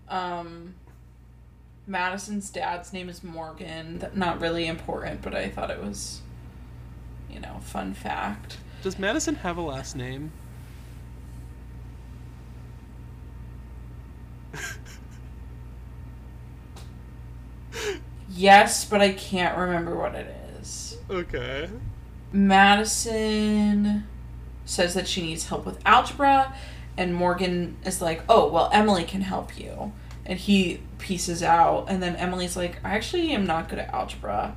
[0.10, 0.74] Um,
[1.90, 4.08] Madison's dad's name is Morgan.
[4.14, 6.22] Not really important, but I thought it was,
[7.30, 8.58] you know, fun fact.
[8.84, 10.32] Does Madison have a last name?
[18.32, 20.98] Yes, but I can't remember what it is.
[21.10, 21.68] Okay.
[22.32, 24.08] Madison
[24.64, 26.54] says that she needs help with algebra,
[26.96, 29.92] and Morgan is like, "Oh, well, Emily can help you."
[30.26, 34.56] And he pieces out, and then Emily's like, "I actually am not good at algebra.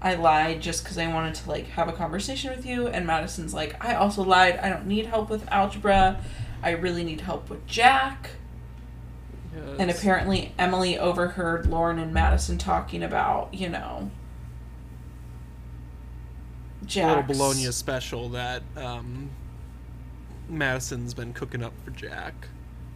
[0.00, 3.54] I lied just because I wanted to like have a conversation with you." And Madison's
[3.54, 4.58] like, "I also lied.
[4.58, 6.20] I don't need help with algebra.
[6.62, 8.30] I really need help with Jack."
[9.78, 14.10] And apparently, Emily overheard Lauren and Madison talking about, you know,
[16.96, 19.30] a little Bologna special that um,
[20.48, 22.34] Madison's been cooking up for Jack.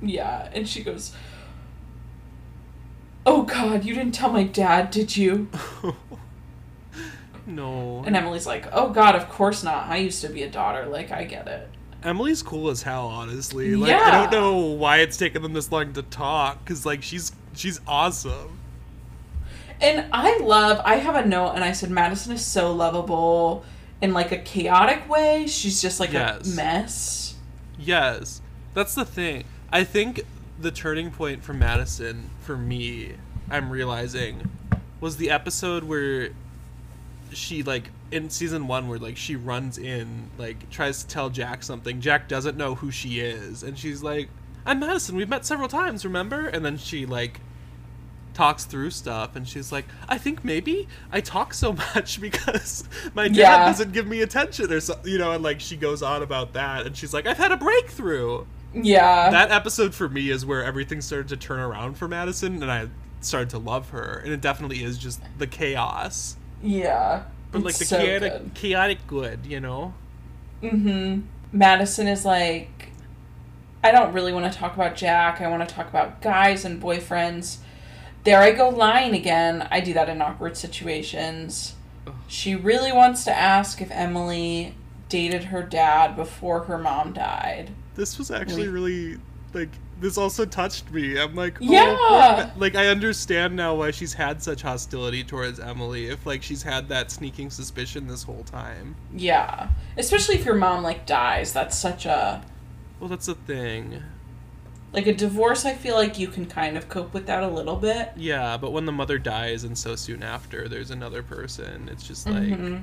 [0.00, 1.14] Yeah, and she goes,
[3.24, 5.48] "Oh God, you didn't tell my dad, did you?"
[7.46, 8.02] no.
[8.06, 9.88] And Emily's like, "Oh God, of course not.
[9.88, 10.86] I used to be a daughter.
[10.86, 11.68] Like, I get it."
[12.04, 13.76] Emily's cool as hell, honestly.
[13.76, 17.32] Like I don't know why it's taken them this long to talk, cause like she's
[17.54, 18.58] she's awesome.
[19.80, 20.80] And I love.
[20.84, 23.64] I have a note, and I said Madison is so lovable
[24.00, 25.46] in like a chaotic way.
[25.46, 26.52] She's just like Yes.
[26.52, 27.34] a mess.
[27.78, 28.42] Yes,
[28.74, 29.44] that's the thing.
[29.72, 30.22] I think
[30.62, 33.12] the turning point for Madison, for me,
[33.50, 34.48] I'm realizing,
[35.00, 36.30] was the episode where
[37.32, 41.62] she like in season one where like she runs in like tries to tell Jack
[41.62, 42.00] something.
[42.00, 44.28] Jack doesn't know who she is, and she's like,
[44.66, 45.16] "I'm Madison.
[45.16, 47.40] We've met several times, remember?" And then she like
[48.34, 52.82] talks through stuff and she's like i think maybe i talk so much because
[53.12, 53.66] my dad Yeah.
[53.66, 56.86] doesn't give me attention or something you know and like she goes on about that
[56.86, 59.30] and she's like i've had a breakthrough Yeah.
[59.30, 62.88] that episode for me is where everything started to turn around for madison and i
[63.20, 67.24] started to love her and it definitely is just the chaos yeah.
[67.50, 68.54] but like the so chaotic good.
[68.54, 69.94] chaotic good you know
[70.62, 71.22] Mm-hmm.
[71.52, 72.90] Madison is like,
[73.82, 75.40] I don't really want to talk about Jack.
[75.40, 77.58] I want to talk about guys and boyfriends.
[78.24, 79.66] There I go lying again.
[79.70, 81.74] I do that in awkward situations.
[82.06, 82.14] Ugh.
[82.28, 84.76] She really wants to ask if Emily
[85.08, 87.72] dated her dad before her mom died.
[87.94, 89.18] This was actually really
[89.54, 89.68] like
[90.00, 92.50] this also touched me i'm like oh, Yeah.
[92.56, 96.88] like i understand now why she's had such hostility towards emily if like she's had
[96.88, 99.68] that sneaking suspicion this whole time Yeah.
[99.96, 101.52] Especially if your mom like dies.
[101.52, 102.42] That's such a
[102.98, 104.02] well that's the thing
[104.92, 107.76] Like a divorce, I feel like you can kind of cope with that a little
[107.76, 108.10] bit.
[108.16, 112.26] Yeah, but when the mother dies and so soon after there's another person, it's just
[112.26, 112.78] like Mm-hmm.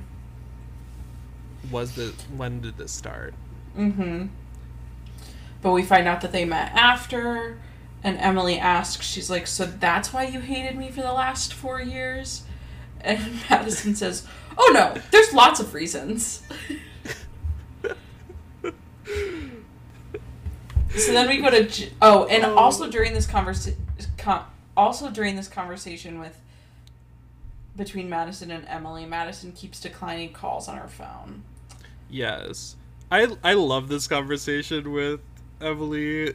[1.71, 3.33] was the when did this start?
[3.77, 4.27] Mm-hmm.
[5.61, 7.59] But we find out that they met after,
[8.03, 11.81] and Emily asks, she's like, So that's why you hated me for the last four
[11.81, 12.43] years?
[13.01, 14.25] And Madison says,
[14.57, 16.43] Oh no, there's lots of reasons.
[20.95, 22.55] so then we go to J- oh, and Oh.
[22.55, 23.77] also during this conversation,
[24.17, 24.45] con-
[24.75, 26.39] also during this conversation with
[27.75, 31.43] between Madison and Emily, Madison keeps declining calls on her phone.
[32.09, 32.75] Yes.
[33.11, 35.21] I I love this conversation with
[35.61, 36.33] Emily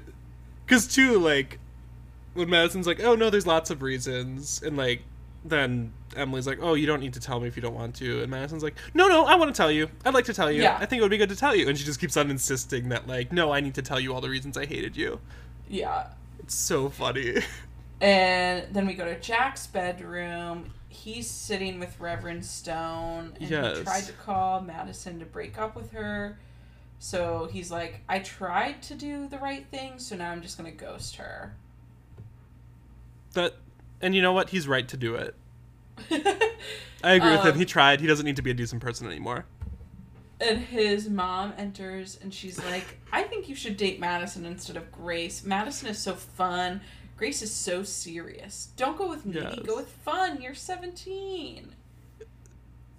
[0.67, 1.59] cuz too like
[2.35, 5.03] when Madison's like, "Oh no, there's lots of reasons." And like
[5.45, 8.23] then Emily's like, "Oh, you don't need to tell me if you don't want to."
[8.23, 9.89] And Madison's like, "No, no, I want to tell you.
[10.05, 10.63] I'd like to tell you.
[10.63, 10.79] Yeah.
[10.81, 12.89] I think it would be good to tell you." And she just keeps on insisting
[12.89, 15.21] that like, "No, I need to tell you all the reasons I hated you."
[15.69, 16.07] Yeah.
[16.41, 17.43] It's so funny.
[18.01, 20.73] And then we go to Jack's bedroom.
[20.89, 23.79] He's sitting with Reverend Stone, and Yes.
[23.79, 26.39] he tried to call Madison to break up with her.
[27.05, 30.71] So he's like, I tried to do the right thing, so now I'm just gonna
[30.71, 31.55] ghost her.
[33.35, 33.57] that
[34.01, 34.49] and you know what?
[34.49, 35.35] He's right to do it.
[37.05, 37.53] I agree with him.
[37.53, 38.01] Um, He tried.
[38.01, 39.45] He doesn't need to be a decent person anymore.
[40.41, 44.91] and his mom enters, and she's like, I think you should date Madison instead of
[44.91, 45.45] Grace.
[45.45, 46.81] Madison is so fun.
[47.19, 48.71] Grace is so serious.
[48.79, 49.35] Don't go with me.
[49.43, 49.59] Yes.
[49.59, 50.41] Go with fun.
[50.41, 51.75] You're 17.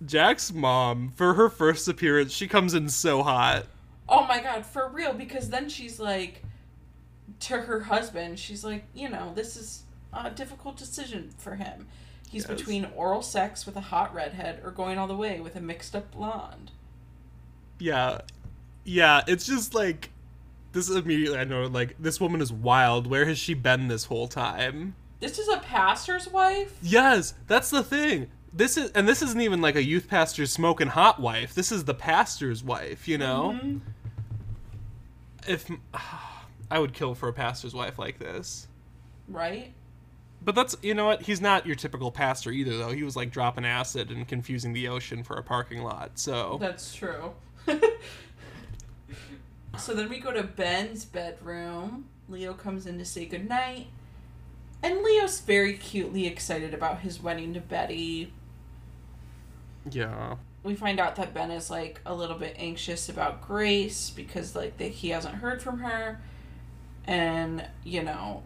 [0.05, 3.65] Jack's mom, for her first appearance, she comes in so hot.
[4.07, 6.43] Oh my god, for real, because then she's like
[7.41, 9.83] to her husband, she's like, you know, this is
[10.13, 11.87] a difficult decision for him.
[12.29, 12.57] He's Yes.
[12.59, 15.95] between oral sex with a hot redhead or going all the way with a mixed
[15.95, 16.71] up blonde.
[17.79, 18.21] Yeah.
[18.83, 20.11] Yeah, it's just like
[20.71, 23.07] this is immediately I know like this woman is wild.
[23.07, 24.95] Where has she been this whole time?
[25.19, 26.77] This is a pastor's wife?
[26.81, 28.27] Yes, that's the thing.
[28.53, 31.53] This is and this isn't even like a youth pastor's smoking hot wife.
[31.55, 33.59] This is the pastor's wife, you know?
[33.61, 33.81] Mhm.
[35.47, 35.69] If
[36.71, 38.67] I would kill for a pastor's wife like this.
[39.27, 39.73] Right?
[40.41, 41.23] But that's you know what?
[41.23, 42.91] He's not your typical pastor either though.
[42.91, 46.19] He was like dropping acid and confusing the ocean for a parking lot.
[46.19, 47.33] So That's true.
[49.77, 52.05] so then we go to Ben's bedroom.
[52.29, 53.87] Leo comes in to say goodnight.
[54.83, 58.31] And Leo's very cutely excited about his wedding to Betty.
[59.89, 60.35] yeah.
[60.66, 64.78] We find out that Ben is like a little bit anxious about Grace because like
[64.78, 66.20] that he hasn't heard from her
[67.05, 68.41] and you know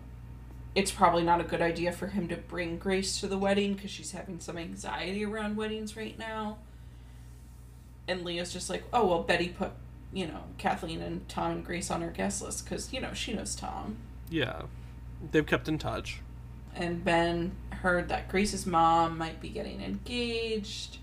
[0.75, 3.89] it's probably not a good idea for him to bring Grace to the wedding because
[3.89, 6.57] she's having some anxiety around weddings right now.
[8.07, 9.71] And Leah's just like, oh well, Betty put
[10.11, 13.33] you know Kathleen and Tom and Grace on her guest list because you know she
[13.33, 13.97] knows Tom.
[14.29, 14.63] Yeah.
[15.31, 16.19] They've kept in touch.
[16.75, 20.97] And Ben heard that Grace's mom might be getting engaged.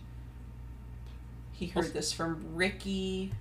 [1.59, 3.33] He heard this from Ricky.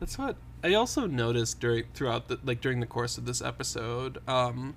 [0.00, 4.18] That's what I also noticed during throughout the like during the course of this episode.
[4.28, 4.74] Um,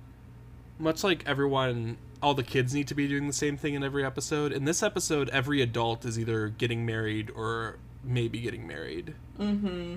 [0.78, 4.04] much like everyone, all the kids need to be doing the same thing in every
[4.04, 4.52] episode.
[4.52, 9.96] In this episode, every adult is either getting married or maybe getting married, Mm-hmm.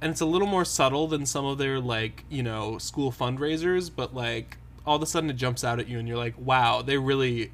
[0.00, 3.90] and it's a little more subtle than some of their like you know school fundraisers.
[3.94, 4.56] But like
[4.86, 7.52] all of a sudden, it jumps out at you, and you're like, wow, they really.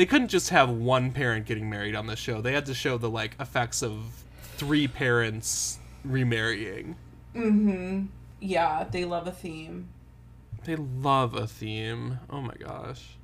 [0.00, 2.40] They couldn't just have one parent getting married on the show.
[2.40, 4.24] They had to show the like effects of
[4.56, 6.96] three parents remarrying.
[7.34, 8.06] Mm-hmm.
[8.40, 9.90] Yeah, they love a theme.
[10.64, 12.18] They love a theme.
[12.30, 13.18] Oh my gosh.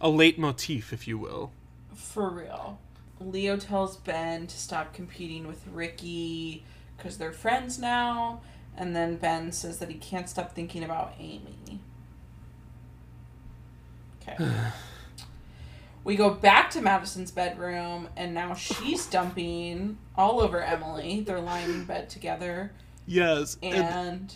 [0.00, 1.52] A leitmotif, if you will.
[1.94, 2.80] For real.
[3.20, 6.64] Leo tells Ben to stop competing with Ricky
[6.96, 8.40] because they're friends now.
[8.76, 11.78] And then Ben says that he can't stop thinking about Amy.
[14.20, 14.36] Okay.
[16.06, 21.20] we go back to Madison's bedroom, and now she's dumping all over Emily.
[21.20, 22.72] They're lying in bed together.
[23.06, 24.34] Yes, and And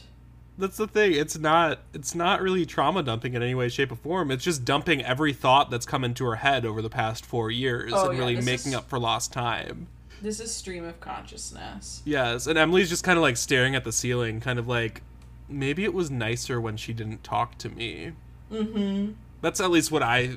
[0.59, 1.13] that's the thing.
[1.15, 1.79] It's not.
[1.95, 4.31] It's not really trauma dumping in any way, shape, or form.
[4.31, 7.93] It's just dumping every thought that's come into her head over the past four years
[7.95, 9.87] Oh, and yeah, really making is- up for lost time.
[10.23, 12.03] this is stream of consciousness.
[12.05, 15.03] Yes, and Emily's just kind of like staring at the ceiling, kind of like,
[15.49, 18.13] maybe it was nicer when she didn't talk to me.
[18.53, 19.13] Mm-hmm.
[19.41, 20.37] That's at least what I.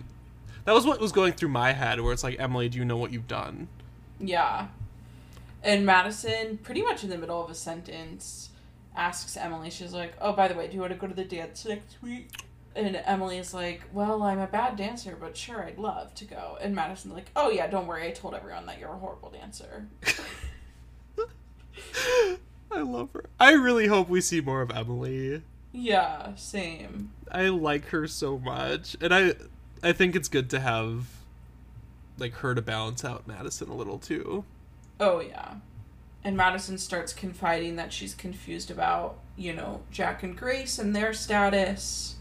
[0.65, 2.97] That was what was going through my head, where it's like, Emily, do you know
[2.97, 3.67] what you've done?
[4.19, 4.67] Yeah.
[5.61, 8.49] And Madison, pretty much in the middle of a sentence,
[8.95, 11.23] asks Emily, she's like, Oh, by the way, do you want to go to the
[11.23, 12.29] dance next week?
[12.75, 16.57] And Emily is like, Well, I'm a bad dancer, but sure, I'd love to go.
[16.61, 18.07] And Madison's like, Oh, yeah, don't worry.
[18.07, 19.87] I told everyone that you're a horrible dancer.
[22.71, 23.25] I love her.
[23.39, 25.43] I really hope we see more of Emily.
[25.71, 27.11] Yeah, same.
[27.31, 29.33] I like her so much, and I
[29.83, 31.07] I think it's good to have
[32.17, 34.45] like her to balance out Madison a little too.
[34.99, 35.55] Oh yeah.
[36.23, 41.13] And Madison starts confiding that she's confused about, you know, Jack and Grace and their
[41.13, 42.15] status.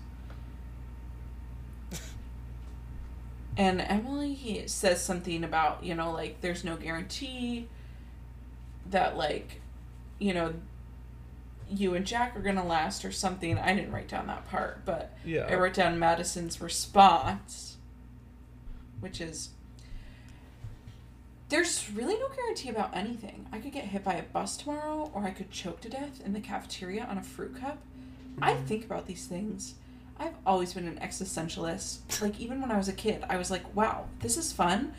[3.57, 7.69] and Emily says something about, you know, like there's no guarantee
[8.91, 9.61] that like,
[10.19, 10.55] you know,
[11.71, 13.59] you and Jack are gonna last or something.
[13.59, 15.47] I didn't write down that part, but Yeah.
[15.49, 17.77] I wrote down Madison's response,
[19.01, 19.51] which is
[21.49, 23.47] There's really no guarantee about anything.
[23.53, 26.33] I could get hit by a bus tomorrow, or I could choke to death in
[26.33, 27.79] the cafeteria on a fruit cup.
[28.41, 28.65] I mm-hmm.
[28.65, 29.75] think about these things.
[30.19, 32.23] I've always been an existentialist.
[32.23, 34.95] Like, even when I was a kid, I was like, wow, this is fun,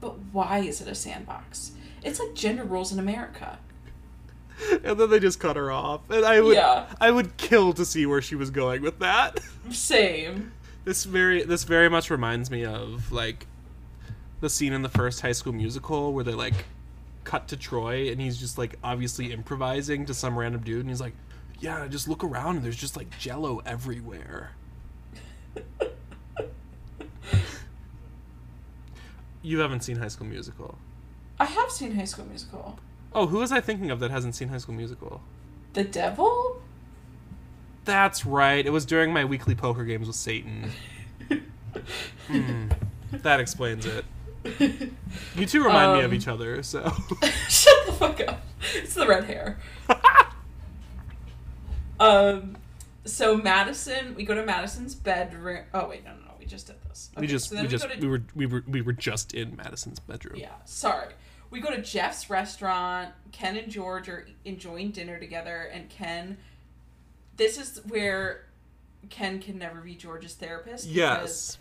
[0.00, 1.72] but why is it a sandbox?
[2.02, 3.58] It's like gender roles in America.
[4.84, 6.86] and then they just cut her off, and I would Yeah.
[7.00, 9.40] I would kill to see where she was going with that.
[9.70, 10.52] Same.
[10.84, 13.46] this very this very much reminds me of like
[14.40, 16.66] the scene in the first High School Musical where they like
[17.24, 21.00] cut to Troy and he's just like obviously improvising to some random dude and he's
[21.00, 21.14] like,
[21.60, 24.52] "Yeah, just look around and there's just like jello everywhere."
[29.42, 30.78] you haven't seen High School Musical.
[31.38, 32.78] I have seen High School Musical.
[33.14, 35.20] Oh, who was I thinking of that hasn't seen High School Musical?
[35.74, 36.60] The Devil?
[37.84, 38.64] That's right.
[38.64, 40.70] It was during my weekly poker games with Satan.
[42.28, 42.68] Hmm.
[43.10, 44.04] That explains it.
[45.34, 46.82] You two remind me of Um, each other, so
[47.48, 48.42] Shut the fuck up.
[48.74, 49.58] It's the red hair.
[52.00, 52.56] um,
[53.04, 55.64] so Madison, we go to Madison's bedroom.
[55.74, 57.10] Oh wait, no, no, no, we just did this.
[57.16, 59.56] we just so we just go to, we were we were we were just in
[59.56, 60.36] Madison's bedroom.
[60.36, 60.50] yeah.
[60.64, 61.12] Sorry,
[61.54, 63.10] we go to Jeff's restaurant.
[63.30, 66.36] Ken and George are enjoying dinner together, and Ken.
[67.36, 68.46] This is where
[69.08, 70.88] Ken can never be George's therapist.
[70.88, 71.58] because Yes.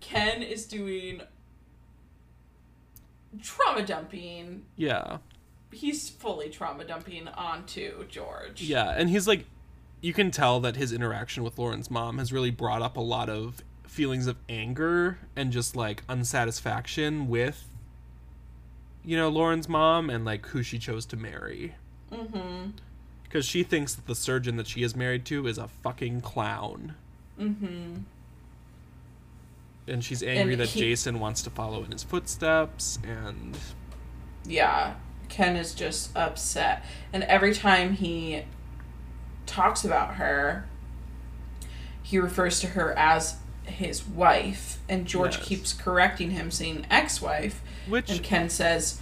[0.00, 1.22] Ken is doing
[3.40, 4.64] trauma dumping.
[4.76, 5.18] Yeah.
[5.70, 8.62] He's fully trauma dumping onto George.
[8.62, 9.46] Yeah, and he's like
[10.00, 13.28] you can tell that his interaction with Lauren's mom has really brought up a lot
[13.28, 17.67] of feelings of anger and just like unsatisfaction with
[19.08, 21.74] you know Lauren's mom and like who she chose to marry.
[22.12, 22.72] Mm-hmm.
[23.24, 26.94] Because she thinks that the surgeon that she is married to is a fucking clown.
[27.40, 27.96] Mm-hmm.
[29.86, 33.56] And she's angry And that he- Jason wants to follow in his footsteps and
[34.46, 34.94] Yeah.
[35.30, 36.84] Ken is just upset.
[37.12, 38.44] And every time he
[39.46, 40.66] talks about her,
[42.02, 44.78] he refers to her as his wife.
[44.88, 45.46] And George Yes.
[45.46, 47.62] keeps correcting him, saying ex wife.
[47.88, 49.00] Which And Ken says,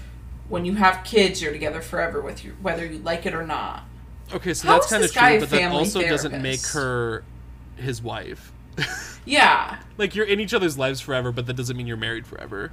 [0.48, 3.84] when you have kids, you're together forever with you, whether you like it or not.
[4.32, 7.24] okay, so How that's kind of true, but that also doesn't make her
[7.76, 8.52] his wife.
[9.28, 9.80] Yeah.
[9.98, 12.70] like you're in each other's lives forever, but that doesn't mean you're married forever.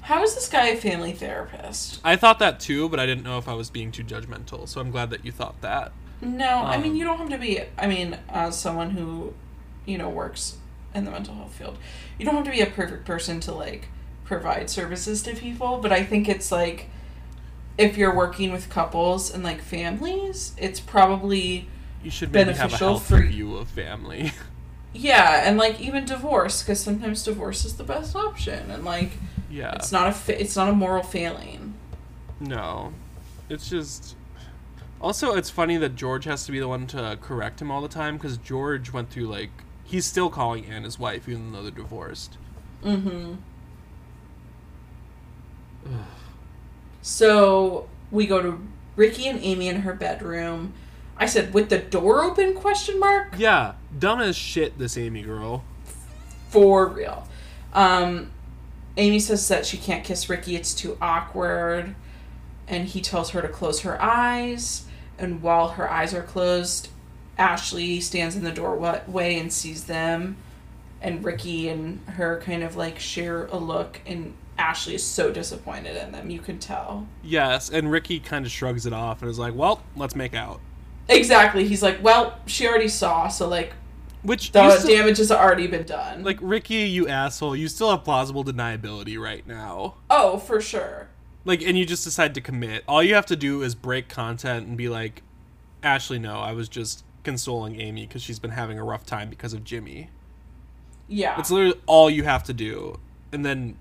[0.00, 2.00] How is this guy a family therapist?
[2.02, 4.66] I thought that too, but I didn't know if I was being too judgmental.
[4.68, 5.92] So I'm glad that you thought that.
[6.20, 7.60] No, I mean Um, you don't have to be.
[7.78, 9.34] I mean, as someone who,
[9.86, 10.56] you know, works
[10.94, 11.78] in the mental health field,
[12.18, 13.88] you don't have to be a perfect person to like
[14.28, 15.78] provide services to people.
[15.78, 16.88] But I think it's like,
[17.76, 21.66] if you're working with couples and like families, it's probably
[22.04, 24.32] You should maybe have a Beneficial for- view of family.
[24.92, 29.12] yeah, and like even divorce because sometimes divorce is the best option, and like
[29.50, 29.72] yeah.
[29.72, 31.74] it's not a fa- it's not a moral failing.
[32.38, 32.92] No.
[33.48, 34.14] It's just.
[35.00, 37.88] Also, it's funny that George has to be the one to correct him all the
[37.88, 39.50] time because George went through, like.
[39.84, 42.36] He's still calling Anne his wife, even though they're divorced.
[42.84, 43.36] Mm-hmm.
[47.02, 48.60] So we go to
[48.96, 50.74] Ricky and Amy in her bedroom.
[51.16, 52.54] I said, with the door open?
[52.54, 53.34] Question mark.
[53.36, 55.64] Yeah, dumb as shit, this Amy girl.
[56.48, 57.26] For real.
[57.72, 58.30] Um,
[58.96, 61.94] Amy says that she can't kiss Ricky; it's too awkward.
[62.66, 64.84] And he tells her to close her eyes.
[65.18, 66.88] And while her eyes are closed,
[67.38, 70.36] Ashley stands in the doorway and sees them.
[71.00, 75.96] And Ricky and her kind of like share a look, and Ashley is so disappointed
[75.96, 76.30] in them.
[76.30, 77.06] You can tell.
[77.22, 80.60] Yes, and Ricky kind of shrugs it off and is like, well, let's make out.
[81.08, 81.66] Exactly.
[81.66, 83.72] He's like, well, she already saw, so like
[84.22, 86.22] Which, the still- damage has already been done.
[86.24, 89.94] like, Ricky, you asshole, you still have plausible deniability right now.
[90.10, 91.08] oh, for sure.
[91.44, 92.84] Like, and you just decide to commit.
[92.86, 95.22] All you have to do is break content and be like,
[95.82, 99.54] Ashley, no, I was just consoling Amy because she's been having a rough time because
[99.54, 100.10] of Jimmy.
[101.06, 101.38] Yeah.
[101.38, 102.98] It's literally all you have to do.
[103.32, 103.76] And then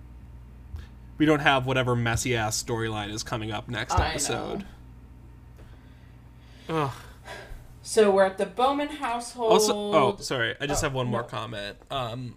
[1.18, 4.04] we don't have whatever messy ass storyline is coming up next I know.
[4.06, 4.66] episode.
[6.70, 6.92] Ugh.
[7.82, 9.52] So we're at the Bowman household.
[9.52, 10.56] Also, oh, sorry.
[10.60, 11.28] I just Oh, have one more no.
[11.28, 11.78] comment.
[11.90, 12.36] Um,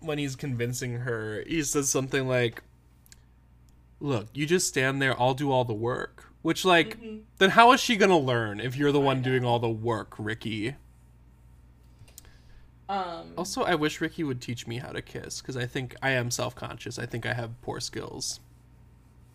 [0.00, 2.62] when he's convincing her, he says something like,
[4.00, 5.18] "Look, you just stand there.
[5.20, 6.96] I'll do all the work." Which, like,
[7.38, 10.76] then how is she gonna learn if you're the one doing all the work, Ricky?
[12.88, 16.10] Um, Also, I wish Ricky would teach me how to kiss because I think I
[16.10, 16.98] am self conscious.
[16.98, 18.40] I think I have poor skills.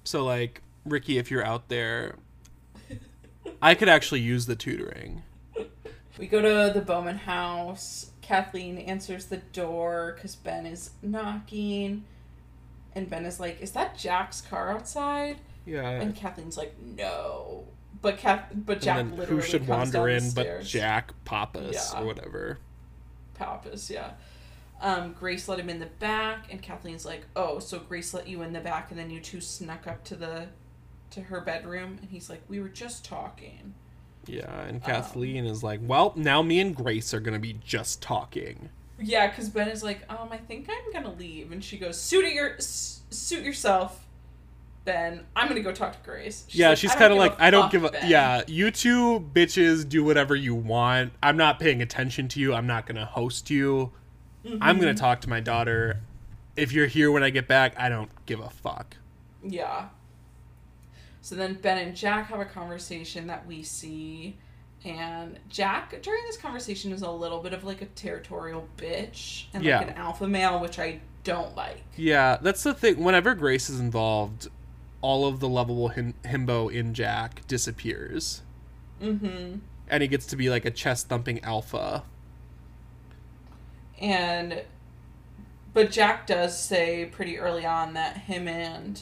[0.04, 2.16] So, like, Ricky, if you're out there,
[3.62, 5.24] I could actually use the tutoring.
[6.18, 8.12] we go to the Bowman house.
[8.22, 12.06] Kathleen answers the door because Ben is knocking.
[12.96, 15.38] And Ben is like, Is that Jack's car outside?
[15.66, 15.90] Yeah.
[15.90, 17.66] And Kathleen's like, No.
[18.02, 20.64] But Kath- but Jack and then literally who should wander in but.
[20.64, 22.02] Jack Pappas Yeah.
[22.02, 22.60] or whatever.
[23.46, 24.12] Pappas, yeah.
[24.80, 28.42] Um, Grace let him in the back, and Kathleen's like, "Oh, so Grace let you
[28.42, 30.48] in the back, and then you two snuck up to the
[31.12, 33.74] to her bedroom?" And he's like, "We were just talking."
[34.28, 38.02] Yeah, and Um, Kathleen is like, "Well, now me and Grace are gonna be just
[38.02, 38.70] talking."
[39.00, 42.32] Yeah, because Ben is like, "Um, I think I'm gonna leave," and she goes, "Suit
[42.34, 44.06] your s- suit yourself,
[44.86, 45.26] Ben.
[45.36, 47.30] I'm gonna go talk to Grace." yeah, like, she's "I don't kind of give a
[47.30, 51.14] like, "I don't give a Ben." yeah." You two bitches do whatever you want.
[51.22, 52.54] I'm not paying attention to you.
[52.54, 53.92] I'm not gonna host you.
[54.46, 54.80] I'm Mm-hmm.
[54.80, 56.00] gonna talk to my daughter.
[56.56, 58.98] If you're here when I get back, I don't give a fuck.
[59.44, 59.90] Yeah.
[61.22, 64.38] So then Ben and Jack have a conversation that we see.
[64.84, 69.64] And Jack, during this conversation, is a little bit of like a territorial bitch and
[69.64, 69.78] Yeah.
[69.80, 71.84] like an alpha male, which I don't like.
[71.96, 73.04] Yeah, that's the thing.
[73.04, 74.50] Whenever Grace is involved,
[75.02, 78.42] all of the lovable him- himbo in Jack disappears,
[79.02, 79.58] Mm-hmm.
[79.90, 82.04] and he gets to be like a chest thumping alpha.
[84.00, 84.64] And,
[85.74, 89.02] but Jack does say pretty early on that him and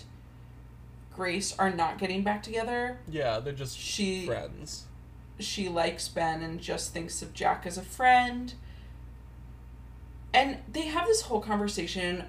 [1.16, 3.00] Grace are not getting back together.
[3.10, 4.86] Yeah, they're just She- friends.
[5.38, 8.54] she likes Ben and just thinks of Jack as a friend.
[10.34, 12.26] And they have this whole conversation.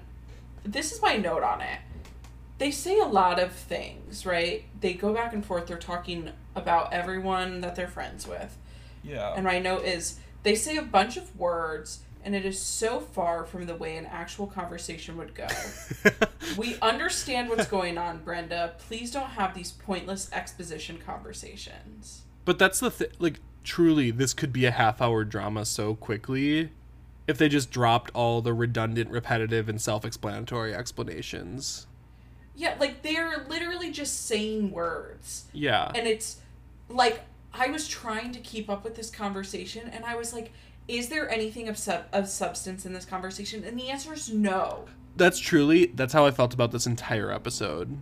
[0.63, 1.79] This is my note on it.
[2.61, 4.65] They say a lot of things, right?
[4.81, 5.65] They go back and forth.
[5.65, 8.55] They're talking about everyone that they're friends with.
[9.03, 9.33] Yeah.
[9.33, 13.45] And my note is they say a bunch of words, and it is so far
[13.45, 15.47] from the way an actual conversation would go.
[16.55, 18.75] we understand what's going on, Brenda.
[18.77, 22.25] Please don't have these pointless exposition conversations.
[22.45, 23.09] But that's the thing.
[23.17, 26.69] Like, truly, this could be a half hour drama so quickly
[27.25, 31.87] if they just dropped all the redundant, repetitive, and self explanatory explanations.
[32.55, 35.45] Yeah, like they're literally just saying words.
[35.53, 35.91] Yeah.
[35.95, 36.37] And it's
[36.89, 37.21] like
[37.53, 40.51] I was trying to keep up with this conversation and I was like,
[40.87, 43.63] is there anything of, sub- of substance in this conversation?
[43.63, 44.85] And the answer is no.
[45.15, 47.97] That's truly, that's how I felt about this entire episode.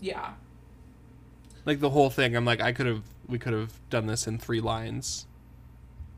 [0.00, 0.34] Yeah.
[1.66, 4.38] Like, the whole thing, I'm like, I could have, we could have done this in
[4.38, 5.26] three lines.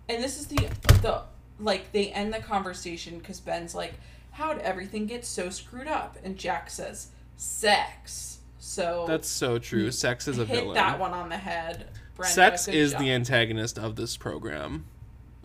[0.09, 0.68] And this is the
[1.00, 1.22] the
[1.59, 3.94] like they end the conversation because Ben's like,
[4.33, 9.91] "How'd everything get so screwed up?" And Jack says, "Sex." So That's so true.
[9.91, 10.74] Sex is a hit villain.
[10.74, 11.89] that one on the head.
[12.14, 13.01] Brenda, Sex is job.
[13.01, 14.85] the antagonist of this program.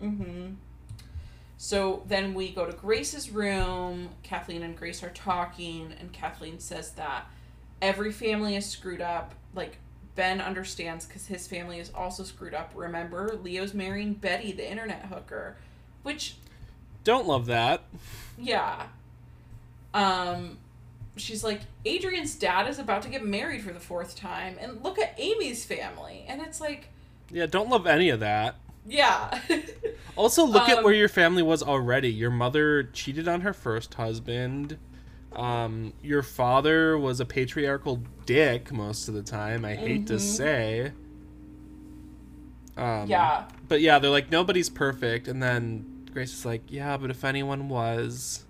[0.02, 0.54] Mm-hmm.
[1.56, 4.10] So then we go to Grace's room.
[4.22, 7.26] Kathleen and Grace are talking, and Kathleen says that
[7.82, 9.34] every family is screwed up.
[9.54, 9.78] Like,
[10.14, 12.72] Ben understands because his family is also screwed up.
[12.76, 15.56] Remember, Leo's marrying Betty, the internet hooker.
[16.04, 16.36] Which,
[17.08, 17.84] Don't love that.
[18.38, 18.82] yeah.
[19.94, 20.58] Um,
[21.16, 24.98] she's like, Adrian's dad is about to get married for the fourth time, and look
[24.98, 26.26] at Amy's family.
[26.28, 26.90] And it's like,
[27.30, 28.56] Yeah, don't love any of that.
[28.86, 29.40] yeah.
[30.16, 32.10] Also, look at Um, where your family was already.
[32.10, 34.76] Your mother cheated on her first husband.
[35.32, 39.64] Um, your father was a patriarchal dick most of the time.
[39.64, 40.20] I hate to Mhm.
[40.20, 40.92] say.
[42.76, 43.44] Um, yeah.
[43.68, 47.68] But yeah, they're like nobody's perfect, and then Grace is like, yeah, but if anyone
[47.68, 48.44] was,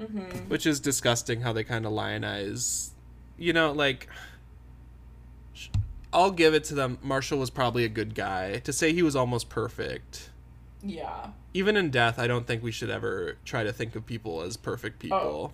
[0.00, 0.48] Mm-hmm.
[0.48, 2.90] which is disgusting how they kind of lionize.
[3.38, 4.08] You know, like.
[6.12, 6.98] I'll give it to them.
[7.02, 8.58] Marshall was probably a good guy.
[8.58, 10.28] To say he was almost perfect
[10.82, 11.28] Yeah.
[11.54, 14.56] even in death, I don't think we should ever try to think of people as
[14.58, 15.16] perfect people.
[15.18, 15.52] Oh,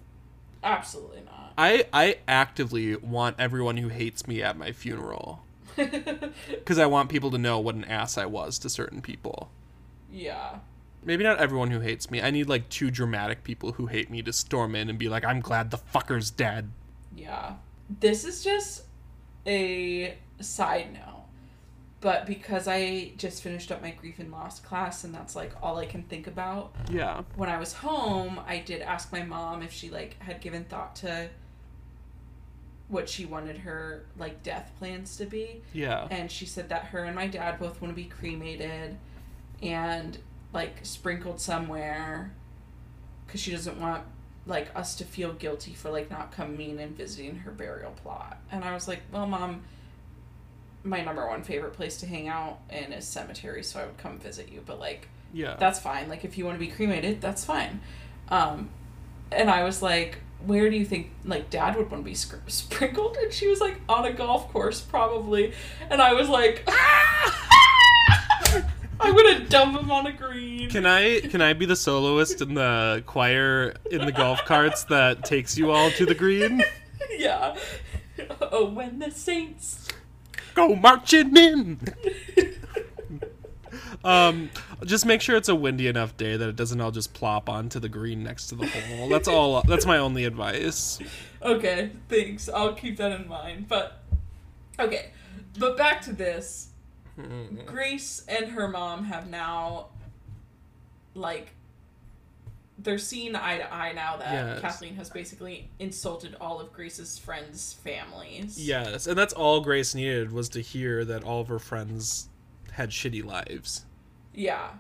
[0.65, 1.53] Absolutely not.
[1.57, 5.45] I I actively want everyone who hates me at my funeral
[5.77, 9.51] because I want people to know what an ass I was to certain people.
[10.13, 10.59] Yeah.
[11.05, 12.21] Maybe not everyone who hates me.
[12.21, 15.25] I need like two dramatic people who hate me to storm in and be like,
[15.25, 16.71] "I'm glad the fucker's dead."
[17.17, 17.55] Yeah.
[18.01, 18.85] This is just
[19.47, 21.25] a side note.
[22.01, 25.79] But because I just finished up my grief and loss class and that's like all
[25.79, 26.75] I can think about.
[26.91, 27.23] Yeah.
[27.37, 30.95] When I was home, I did ask my mom if she like had given thought
[30.97, 31.29] to
[32.89, 36.07] what she wanted her like death plans to be Yeah.
[36.11, 38.97] and she said that her and my dad both want to be cremated
[39.63, 40.19] and
[40.53, 42.33] like sprinkled somewhere
[43.27, 44.03] because she doesn't want
[44.47, 48.39] like us to feel guilty for like not coming and visiting her burial plot.
[48.51, 49.63] And i was like well mom
[50.85, 54.19] my number one favorite place to hang out in is cemetery so i would come
[54.19, 55.57] visit you but like Yeah.
[55.59, 56.09] that's fine.
[56.09, 57.81] Like if you want to be cremated that's fine.
[58.29, 58.71] Um
[59.31, 62.37] and i was like where do you think like dad would want to be scr-
[62.47, 63.17] sprinkled?
[63.17, 65.53] And she was like on a golf course probably.
[65.91, 66.67] And i was like
[69.01, 72.55] i'm gonna dump him on a green Can I can I be the soloist in
[72.55, 76.63] the choir in the golf carts that takes you all to the green?
[77.17, 77.57] yeah
[78.41, 79.89] oh when the saints
[80.55, 81.81] Go marching in.
[84.05, 84.51] Um,
[84.85, 87.81] just make sure it's a windy enough day that it doesn't all just plop onto
[87.81, 89.09] the green next to the hole.
[89.09, 89.61] That's all.
[89.63, 90.99] That's my only advice.
[91.43, 94.03] okay thanks i'll keep that in mind but
[94.81, 95.11] okay
[95.59, 96.68] but back to this
[97.67, 99.87] grace and her mom have now
[101.15, 101.51] like
[102.81, 104.61] they're seeing eye to eye now that Yes.
[104.61, 110.31] kathleen has basically insulted all of grace's friends families Yes, and that's all Grace needed
[110.33, 112.29] was to hear that all of her friends
[112.73, 113.85] had shitty lives.
[114.35, 114.71] yeah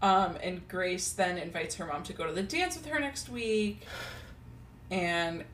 [0.00, 3.28] um and grace then invites her mom to go to the dance with her next
[3.28, 3.82] week
[4.90, 5.44] and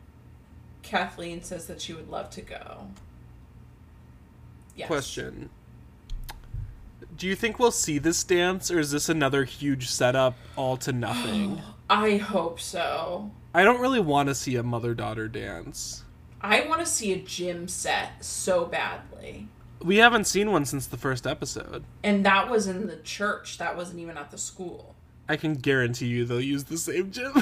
[0.85, 2.87] kathleen says that she would love to go
[4.77, 4.87] yes.
[4.87, 5.51] Question.
[7.17, 10.93] Do you think we'll see this dance, or is this another huge setup all to
[10.93, 11.63] nothing?
[11.89, 16.05] i hope so I don't really want to see a mother daughter dance.
[16.43, 19.49] I want to see a gym set so badly.
[19.81, 21.85] We haven't seen one since the first episode.
[22.03, 23.57] And that was in the church.
[23.57, 24.95] That wasn't even at the school.
[25.27, 27.33] I can guarantee you they'll use the same gym.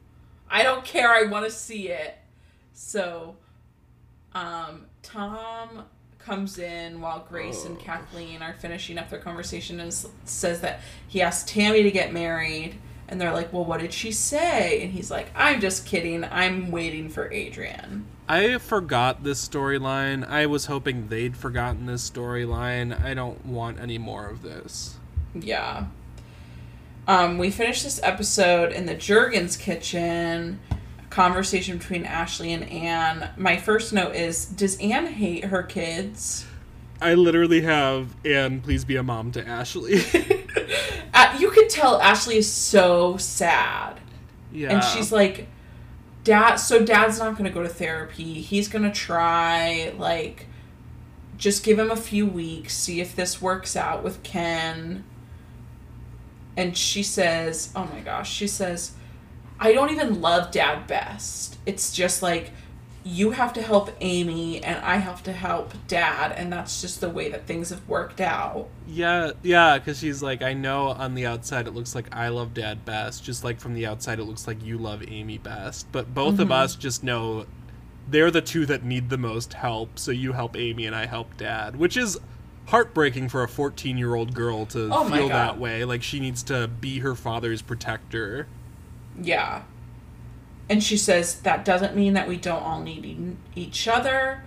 [0.50, 1.10] I don't care.
[1.10, 2.18] I want to see it.
[2.74, 3.36] So,
[4.34, 5.84] um, Tom
[6.24, 9.92] comes in while Grace and Kathleen are finishing up their conversation and
[10.24, 12.76] says that he asked Tammy to get married.
[13.06, 14.82] And they're like, well, what did she say?
[14.82, 16.24] And he's like, I'm just kidding.
[16.24, 18.06] I'm waiting for Adrian.
[18.26, 20.26] I forgot this storyline.
[20.26, 22.98] I was hoping they'd forgotten this storyline.
[23.04, 24.96] I don't want any more of this.
[25.34, 25.86] Yeah.
[27.06, 30.60] Um, we finished this episode in the Juergens kitchen.
[31.14, 33.30] Conversation between Ashley and Anne.
[33.36, 36.44] My first note is Does Anne hate her kids?
[37.00, 40.00] I literally have, Anne, please be a mom to Ashley.
[41.14, 44.00] Uh, you could tell Ashley is so sad.
[44.52, 44.72] yeah.
[44.72, 45.46] And she's like,
[46.24, 48.40] Dad, so dad's not going to go to therapy.
[48.40, 50.48] He's going to try, like,
[51.36, 55.04] just give him a few weeks, see if this works out with Ken.
[56.56, 58.94] And she says, oh my gosh, she says,
[59.64, 61.56] I don't even love dad best.
[61.64, 62.50] It's just like,
[63.02, 66.32] you have to help Amy and I have to help dad.
[66.32, 68.68] And that's just the way that things have worked out.
[68.86, 72.52] Yeah, yeah, because she's like, I know on the outside it looks like I love
[72.52, 75.90] dad best, just like from the outside it looks like you love Amy best.
[75.92, 76.52] But both of mm-hmm.
[76.52, 77.46] us just know
[78.06, 81.38] they're the two that need the most help, so you help Amy and I help
[81.38, 82.18] dad, which is
[82.66, 85.86] heartbreaking for a 14 year old girl to Oh feel that way.
[85.86, 88.46] Like she needs to be her father's protector.
[89.20, 89.62] Yeah.
[90.68, 94.42] And she says that doesn't mean that we don't all need each other.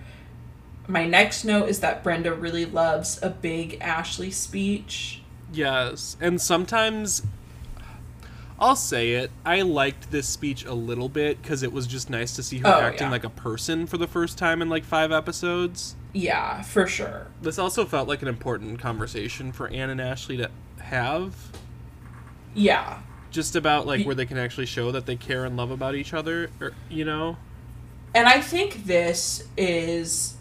[0.86, 5.22] My next note is that Brenda really loves a big Ashley speech.
[5.52, 7.22] Yes, and sometimes
[8.58, 9.30] I'll say it.
[9.44, 12.66] I liked this speech a little bit because it was just nice to see her
[12.66, 13.12] Oh, acting yeah.
[13.12, 15.94] like a person for the first time in like five episodes.
[16.12, 17.28] Yeah, for sure.
[17.42, 20.50] This also felt like an important conversation for Anne and Ashley to
[20.80, 21.34] have,
[22.54, 22.98] Yeah.
[23.30, 26.14] Just about like where they can actually show that they care and love about each
[26.14, 27.36] other, or you know.
[28.14, 30.34] And I think this is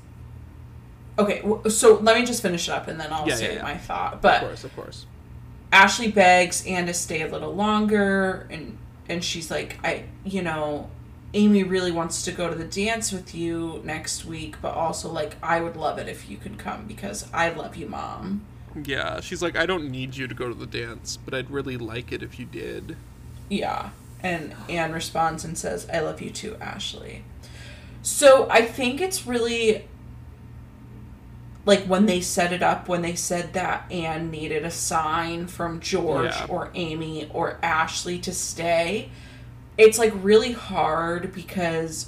[1.20, 3.64] Okay, so let me just finish it up and then I'll Yeah, say yeah, yeah.
[3.64, 4.22] my thought.
[4.22, 5.06] But Of course, of course.
[5.72, 8.78] Ashley begs Anne to stay a little longer and
[9.10, 10.90] and she's like, I you know,
[11.34, 15.38] Amy really wants to go to the dance with you next week, but also like
[15.44, 18.48] I would love it if you could come because I love you, mom.
[18.86, 21.78] Yeah, she's like, I don't need you to go to the dance, but I'd really
[21.78, 22.96] like it if you did.
[23.50, 23.90] Yeah.
[24.22, 27.24] And Anne responds and says, I love you too, Ashley.
[28.02, 29.86] So I think it's really
[31.66, 35.82] like when they set it up, when they said that Anne needed a sign from
[35.82, 36.46] George Yeah.
[36.48, 39.10] or Amy or Ashley to stay,
[39.78, 42.08] it's like really hard because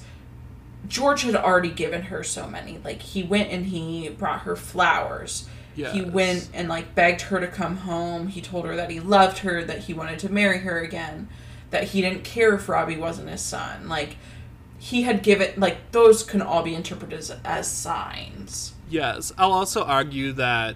[0.87, 2.79] George had already given her so many.
[2.83, 5.47] Like he went and he brought her flowers.
[5.75, 8.27] He went and like begged her to come home.
[8.27, 11.29] He told her that he loved her, that he wanted to marry her again,
[11.69, 13.87] that he didn't care if Robbie wasn't his son.
[13.87, 14.17] Like
[14.77, 18.73] he had given like those can all be interpreted as, as signs.
[18.89, 20.75] Yes, I'll also argue that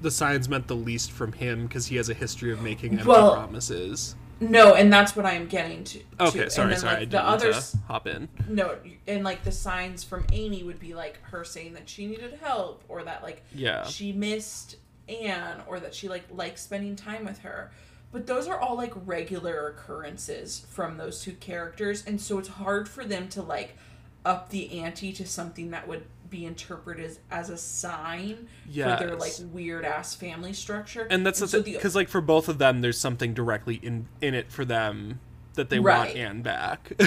[0.00, 3.06] the signs meant the least from him because he has a history of making empty
[3.06, 4.16] Well- promises.
[4.40, 6.00] No, and that's what I'm getting to.
[6.18, 6.50] Okay, to.
[6.50, 8.28] sorry, then, sorry, I Like, the others, hop in.
[8.48, 8.76] no,
[9.06, 12.82] and like the signs from Amy would be like her saying that she needed help,
[12.88, 13.84] or that like Yeah.
[13.84, 14.76] she missed
[15.08, 17.70] Anne, or that she like likes spending time with her.
[18.12, 22.88] But those are all like regular occurrences from those two characters, and so it's hard
[22.88, 23.76] for them to like
[24.24, 29.16] up the ante to something that would be interpreted as, as a sign for their
[29.16, 31.06] like weird ass family structure.
[31.10, 34.06] And that's so the thing, because like for both of them, there's something directly in
[34.20, 35.20] in it for them
[35.54, 36.92] that they want Anne back.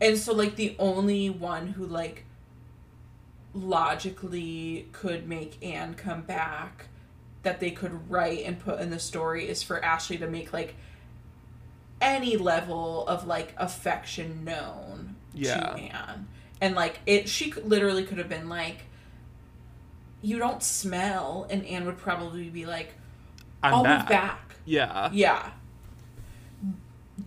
[0.00, 2.24] And so like the only one who like
[3.52, 6.86] logically could make Anne come back
[7.42, 10.74] that they could write and put in the story is for Ashley to make like
[12.00, 15.58] any level of like affection known Yeah.
[15.58, 16.28] to Anne.
[16.60, 18.84] And like it she literally could have been like
[20.20, 22.94] you don't smell and Anne would probably be like
[23.62, 23.98] I'm I'll back.
[24.00, 24.56] move back.
[24.64, 25.10] Yeah.
[25.12, 25.50] Yeah.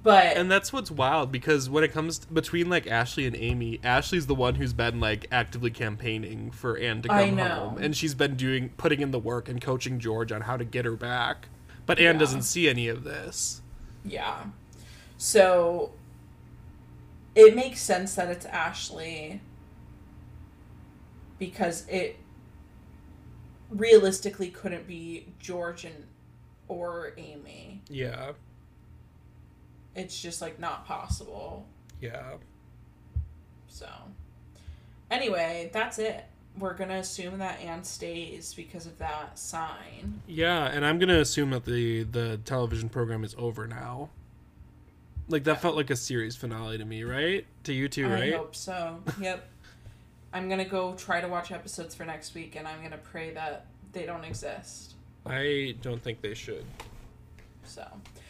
[0.04, 4.26] But And that's what's wild because when it comes between like Ashley and Amy, Ashley's
[4.26, 7.44] the one who's been like actively campaigning for Anne to come I know.
[7.44, 10.64] home, and she's been doing putting in the work and coaching George on how to
[10.64, 11.50] get her back.
[11.86, 12.20] But Anne Yeah.
[12.20, 13.62] doesn't see any of this.
[14.06, 14.46] Yeah.
[15.18, 15.92] So
[17.36, 19.42] it makes sense that it's Ashley
[21.40, 22.18] because it
[23.70, 25.96] realistically couldn't be George and
[26.68, 27.82] or Amy.
[27.90, 28.32] Yeah.
[29.96, 31.66] It's just like not possible.
[32.00, 32.34] Yeah.
[33.68, 33.88] So
[35.10, 36.26] anyway, that's it.
[36.58, 40.22] We're gonna assume that Anne stays because of that sign.
[40.28, 44.10] Yeah, and I'm gonna assume that the the television program is over now.
[45.32, 47.46] Like that felt like a series finale to me, right?
[47.64, 48.34] To you too, right?
[48.34, 49.02] I hope so.
[49.20, 49.48] Yep.
[50.34, 53.66] I'm gonna go try to watch episodes for next week, and I'm gonna pray that
[53.94, 54.94] they don't exist.
[55.26, 56.66] I don't think they should.
[57.64, 57.86] So,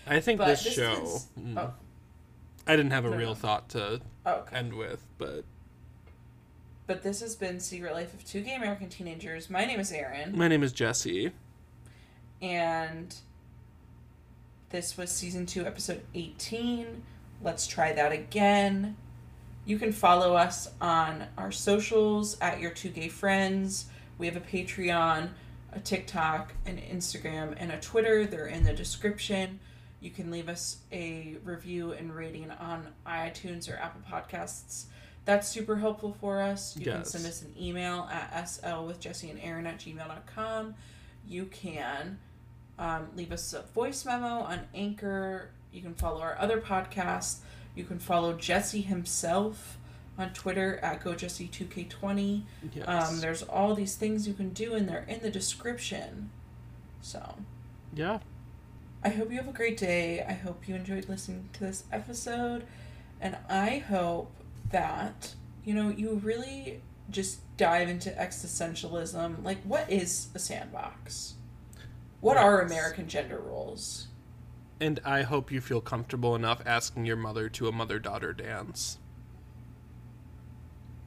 [0.07, 1.02] I think but this, this show.
[1.03, 1.73] is- mm, oh,
[2.68, 3.36] I didn't have a No, real no.
[3.36, 4.56] thought to okay.
[4.56, 5.44] end with, but
[6.88, 9.49] But this has been Secret Life of Two Gay American Teenagers.
[9.49, 10.38] My name is Erin.
[10.38, 11.32] my name is Jesse.
[12.41, 13.15] and
[14.72, 17.03] this was season two, episode 18.
[17.43, 18.95] Let's try that again.
[19.65, 23.85] You can follow us on our socials at Your Two Gay Friends.
[24.18, 25.30] We have a Patreon,
[25.73, 28.26] a TikTok, an Instagram, and a Twitter.
[28.26, 29.60] They're in the description.
[29.99, 34.85] You can leave us a review and rating on iTunes or Apple Podcasts.
[35.26, 36.76] That's super helpful for us.
[36.77, 40.73] You can send us an email at sl with Jesse and Erin at gmail.com.
[41.27, 42.18] You can
[42.81, 45.51] um, leave us a voice memo on Anchor.
[45.71, 47.37] You can follow our other podcasts.
[47.75, 49.77] You can follow Jesse himself
[50.17, 52.41] on Twitter at GoJesse2K20.
[52.73, 52.87] Yes.
[52.87, 56.31] Um, there's all these things you can do, and they're in the description.
[57.01, 57.35] So,
[57.93, 58.17] yeah.
[59.03, 60.25] I hope you have a great day.
[60.27, 62.65] I hope you enjoyed listening to this episode.
[63.21, 64.31] And I hope
[64.71, 66.81] that, you know, you really
[67.11, 69.43] just dive into existentialism.
[69.43, 71.35] Like, what is a sandbox?
[72.22, 74.07] What are American gender roles?
[74.80, 78.98] And I hope you feel comfortable enough asking your mother to a mother daughter dance.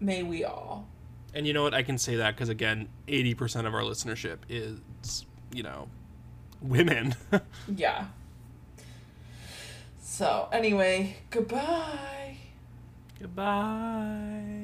[0.00, 0.86] May we all.
[1.32, 1.74] And you know what?
[1.74, 4.80] I can say that because, again, 80% of our listenership is,
[5.52, 5.88] you know,
[6.60, 7.14] women.
[7.74, 8.06] Yeah.
[10.00, 12.36] So, anyway, goodbye.
[13.18, 14.63] Goodbye.